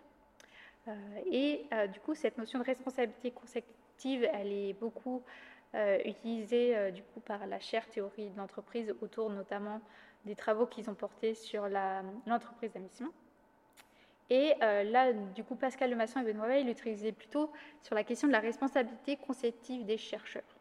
[0.87, 0.93] Euh,
[1.29, 5.21] et euh, du coup, cette notion de responsabilité conceptive, elle est beaucoup
[6.05, 9.81] utilisée du coup par la chaire théorie de l'entreprise autour notamment
[10.23, 11.67] des travaux qu'ils ont portés sur
[12.25, 13.11] l'entreprise mission.
[14.29, 18.31] Et là, du coup, Pascal Lemasson et Benoît Veil l'utilisaient plutôt sur la question de
[18.31, 20.54] la responsabilité conceptive des chercheurs.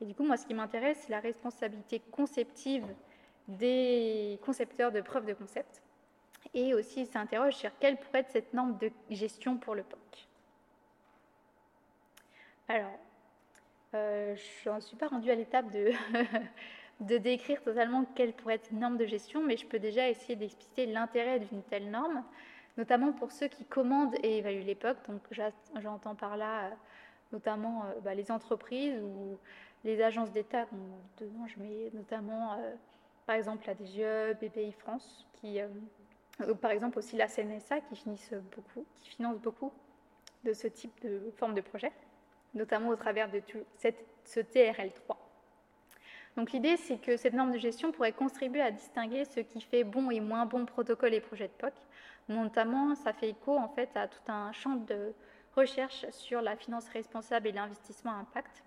[0.00, 2.84] Et du coup, moi, ce qui m'intéresse, c'est la responsabilité conceptive
[3.48, 5.82] des concepteurs de preuves de concept.
[6.54, 10.28] Et aussi, il s'interroge sur quelle pourrait être cette norme de gestion pour le POC.
[12.68, 12.98] Alors,
[13.94, 14.34] euh,
[14.64, 15.66] je ne suis pas rendue à l'étape
[17.00, 20.36] de, décrire totalement quelle pourrait être une norme de gestion, mais je peux déjà essayer
[20.36, 22.22] d'expliquer l'intérêt d'une telle norme,
[22.76, 24.98] notamment pour ceux qui commandent et évaluent l'époque.
[25.08, 25.22] Donc,
[25.80, 26.70] j'entends par là euh,
[27.32, 29.38] notamment euh, bah, les entreprises ou
[29.86, 30.66] les agences d'État,
[31.18, 32.74] dedans je mets notamment euh,
[33.24, 38.34] par exemple la DGE, BPI France, qui, euh, par exemple aussi la CNSA qui, finissent
[38.54, 39.72] beaucoup, qui finance beaucoup
[40.44, 41.92] de ce type de forme de projet,
[42.54, 43.40] notamment au travers de
[44.24, 45.16] ce TRL3.
[46.36, 49.84] Donc l'idée, c'est que cette norme de gestion pourrait contribuer à distinguer ce qui fait
[49.84, 51.72] bon et moins bon protocole et projet de POC.
[52.28, 55.14] Notamment, ça fait écho en fait à tout un champ de
[55.54, 58.62] recherche sur la finance responsable et l'investissement à impact,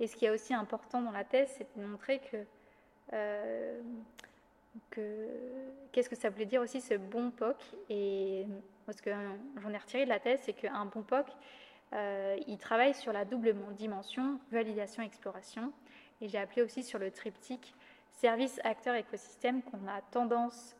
[0.00, 2.44] et ce qui est aussi important dans la thèse, c'est de montrer que,
[3.12, 3.80] euh,
[5.92, 7.56] qu'est-ce que ça voulait dire aussi ce bon POC.
[7.90, 8.46] Et
[8.90, 9.10] ce que
[9.62, 11.26] j'en ai retiré de la thèse, c'est qu'un bon POC,
[11.92, 15.72] euh, il travaille sur la double dimension validation, exploration.
[16.20, 17.74] Et j'ai appelé aussi sur le triptyque
[18.10, 20.76] service, acteur, écosystème qu'on a tendance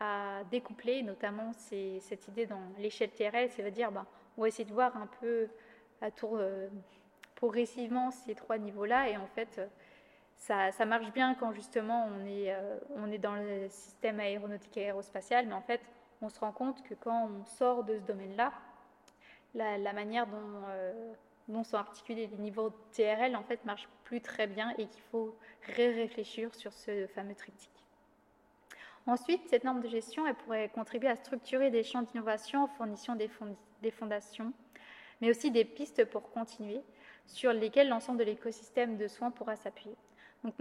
[0.00, 4.96] à découpler, notamment cette idée dans l'échelle TRL, c'est-à-dire ben, on va essayer de voir
[4.96, 5.48] un peu
[6.00, 6.38] à tour
[7.34, 9.08] progressivement ces trois niveaux-là.
[9.10, 9.60] Et en fait,
[10.36, 14.76] ça, ça, marche bien quand justement on est, euh, on est dans le système aéronautique
[14.76, 15.80] et aérospatial, mais en fait,
[16.20, 18.52] on se rend compte que quand on sort de ce domaine-là,
[19.54, 21.12] la, manière dont, euh,
[21.48, 25.36] dont, sont articulés les niveaux TRL en fait marche plus très bien et qu'il faut
[25.76, 27.70] réfléchir sur ce fameux triptyque.
[29.06, 33.14] Ensuite, cette norme de gestion elle pourrait contribuer à structurer des champs d'innovation en fournissant
[33.14, 33.30] des,
[33.80, 34.52] des fondations,
[35.20, 36.82] mais aussi des pistes pour continuer
[37.26, 39.96] sur lesquels l'ensemble de l'écosystème de soins pourra s'appuyer.
[40.44, 40.54] Donc,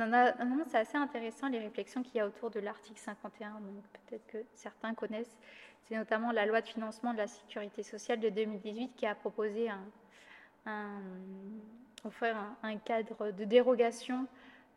[0.68, 4.38] c'est assez intéressant les réflexions qu'il y a autour de l'article 51, donc peut-être que
[4.54, 5.38] certains connaissent.
[5.86, 9.70] C'est notamment la loi de financement de la sécurité sociale de 2018 qui a proposé
[9.70, 9.84] un,
[10.66, 11.02] un,
[12.78, 14.26] cadre de dérogation,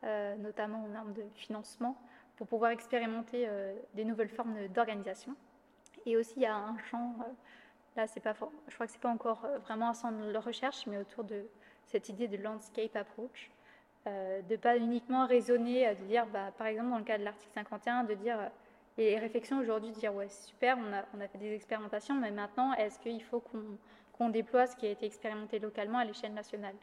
[0.03, 1.97] euh, notamment en termes de financement,
[2.37, 5.37] pour pouvoir expérimenter euh, des nouvelles formes d'organisation.
[6.05, 7.31] Et aussi, il y a un champ, euh,
[7.97, 8.35] là, pas,
[8.67, 11.47] je crois que ce n'est pas encore vraiment un centre de recherche, mais autour de
[11.87, 13.51] cette idée de landscape approach,
[14.07, 17.53] de ne pas uniquement raisonner, de dire, bah, par exemple dans le cas de l'article
[17.55, 18.39] 51, de dire,
[18.99, 22.31] les réflexions aujourd'hui, de dire, ouais, super, on a, on a, fait des expérimentations, mais
[22.31, 23.43] maintenant, est-ce qu'il faut
[24.13, 26.75] qu'on déploie ce qui a été expérimenté localement à l'échelle nationale?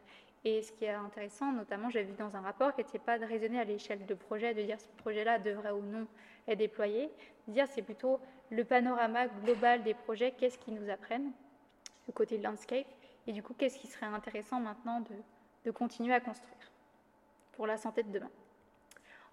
[0.46, 3.26] Et ce qui est intéressant, notamment, j'ai vu dans un rapport, qui n'était pas de
[3.26, 6.06] raisonner à l'échelle de projet, de dire ce projet-là devrait ou non
[6.48, 7.10] être déployé,
[7.48, 8.20] de dire c'est plutôt
[8.52, 11.32] le panorama global des projets, qu'est-ce qu'ils nous apprennent,
[12.08, 12.86] le côté landscape,
[13.28, 15.04] et du coup, qu'est-ce qui serait intéressant maintenant
[15.64, 16.72] de, continuer à construire
[17.54, 18.30] pour la santé de demain?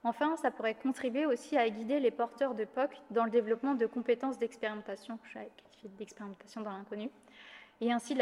[0.02, 3.86] Enfin, ça pourrait contribuer aussi à guider les porteurs de POC dans le développement de
[3.86, 5.18] compétences d'expérimentation,
[5.98, 7.10] d'expérimentation dans l'inconnu,
[7.80, 8.16] et ainsi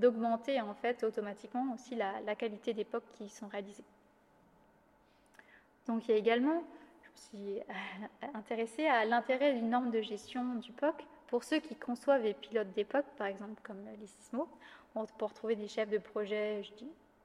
[0.00, 3.84] d'augmenter en fait automatiquement aussi la, qualité des POC qui sont réalisés.
[5.86, 6.62] Donc il y a également,
[7.02, 11.60] je me suis euh, intéressée à l'intérêt d'une norme de gestion du POC pour ceux
[11.60, 14.46] qui conçoivent et pilotent des POC, par exemple comme les SISMO.
[14.94, 16.62] On peut retrouver des chefs de projet,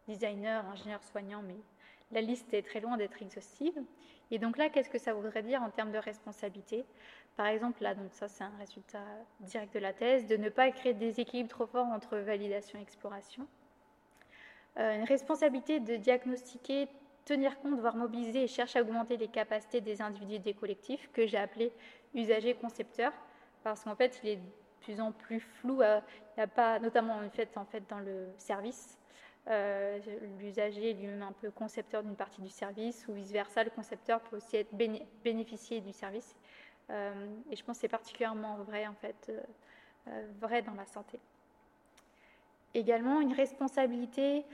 [0.08, 1.58] designers, ingénieurs, soignants, mais
[2.12, 3.78] la liste est très loin d'être exhaustive.
[4.32, 6.86] Et donc là, qu'est-ce que ça voudrait dire en termes de responsabilité?
[7.36, 9.04] Par exemple, là, donc ça c'est un résultat
[9.42, 12.82] direct de la thèse, de ne pas créer des équilibres trop forts entre validation et
[12.82, 13.48] exploration.
[14.78, 16.88] Euh, une responsabilité de diagnostiquer,
[17.26, 21.10] tenir compte, voire mobiliser et chercher à augmenter les capacités des individus et des collectifs,
[21.14, 21.72] que j'ai appelé
[22.14, 23.12] usager concepteur,
[23.64, 24.40] parce qu'en fait, il est
[24.88, 26.00] plus en plus flou, euh,
[26.36, 28.98] il n'y a pas, notamment en fait, en fait dans le service,
[29.50, 30.00] euh,
[30.40, 34.38] l'usager est lui-même un peu concepteur d'une partie du service, ou vice-versa, le concepteur peut
[34.38, 34.74] aussi être
[35.24, 36.36] bénéficier du service.
[36.90, 37.12] Euh,
[37.52, 39.30] et je pense que c'est particulièrement vrai, en fait,
[40.08, 41.20] euh, vrai dans la santé.
[42.74, 44.46] Également, une responsabilité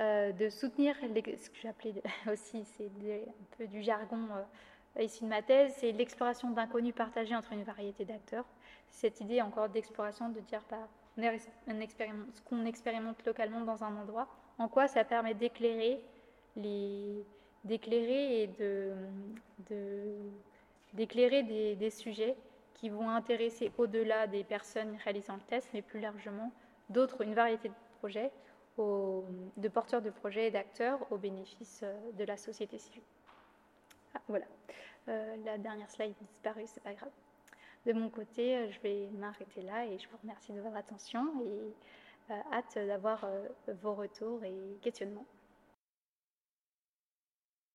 [0.00, 1.92] de soutenir ce que j'appelais
[2.32, 4.28] aussi, c'est un peu du jargon
[4.98, 8.46] ici de ma thèse, c'est l'exploration d'inconnus partagés entre une variété d'acteurs.
[8.90, 14.68] Cette idée encore d'exploration, de dire bah, ce qu'on expérimente localement dans un endroit, en
[14.68, 16.00] quoi ça permet d'éclairer
[17.64, 18.92] d'éclairer et de,
[20.94, 22.36] d'éclairer des, sujets
[22.74, 26.52] qui vont intéresser au-delà des personnes réalisant le test, mais plus largement
[26.88, 28.30] d'autres, une variété de projets,
[28.78, 33.02] de porteurs de projets et d'acteurs au bénéfice euh, de la société civile.
[34.14, 34.46] Ah, voilà,
[35.08, 37.10] euh, la dernière slide disparue, c'est pas grave.
[37.86, 41.26] De mon côté, euh, je vais m'arrêter là et je vous remercie de votre attention
[41.42, 41.74] et
[42.52, 43.26] hâte d'avoir
[43.82, 45.26] vos retours et questionnements.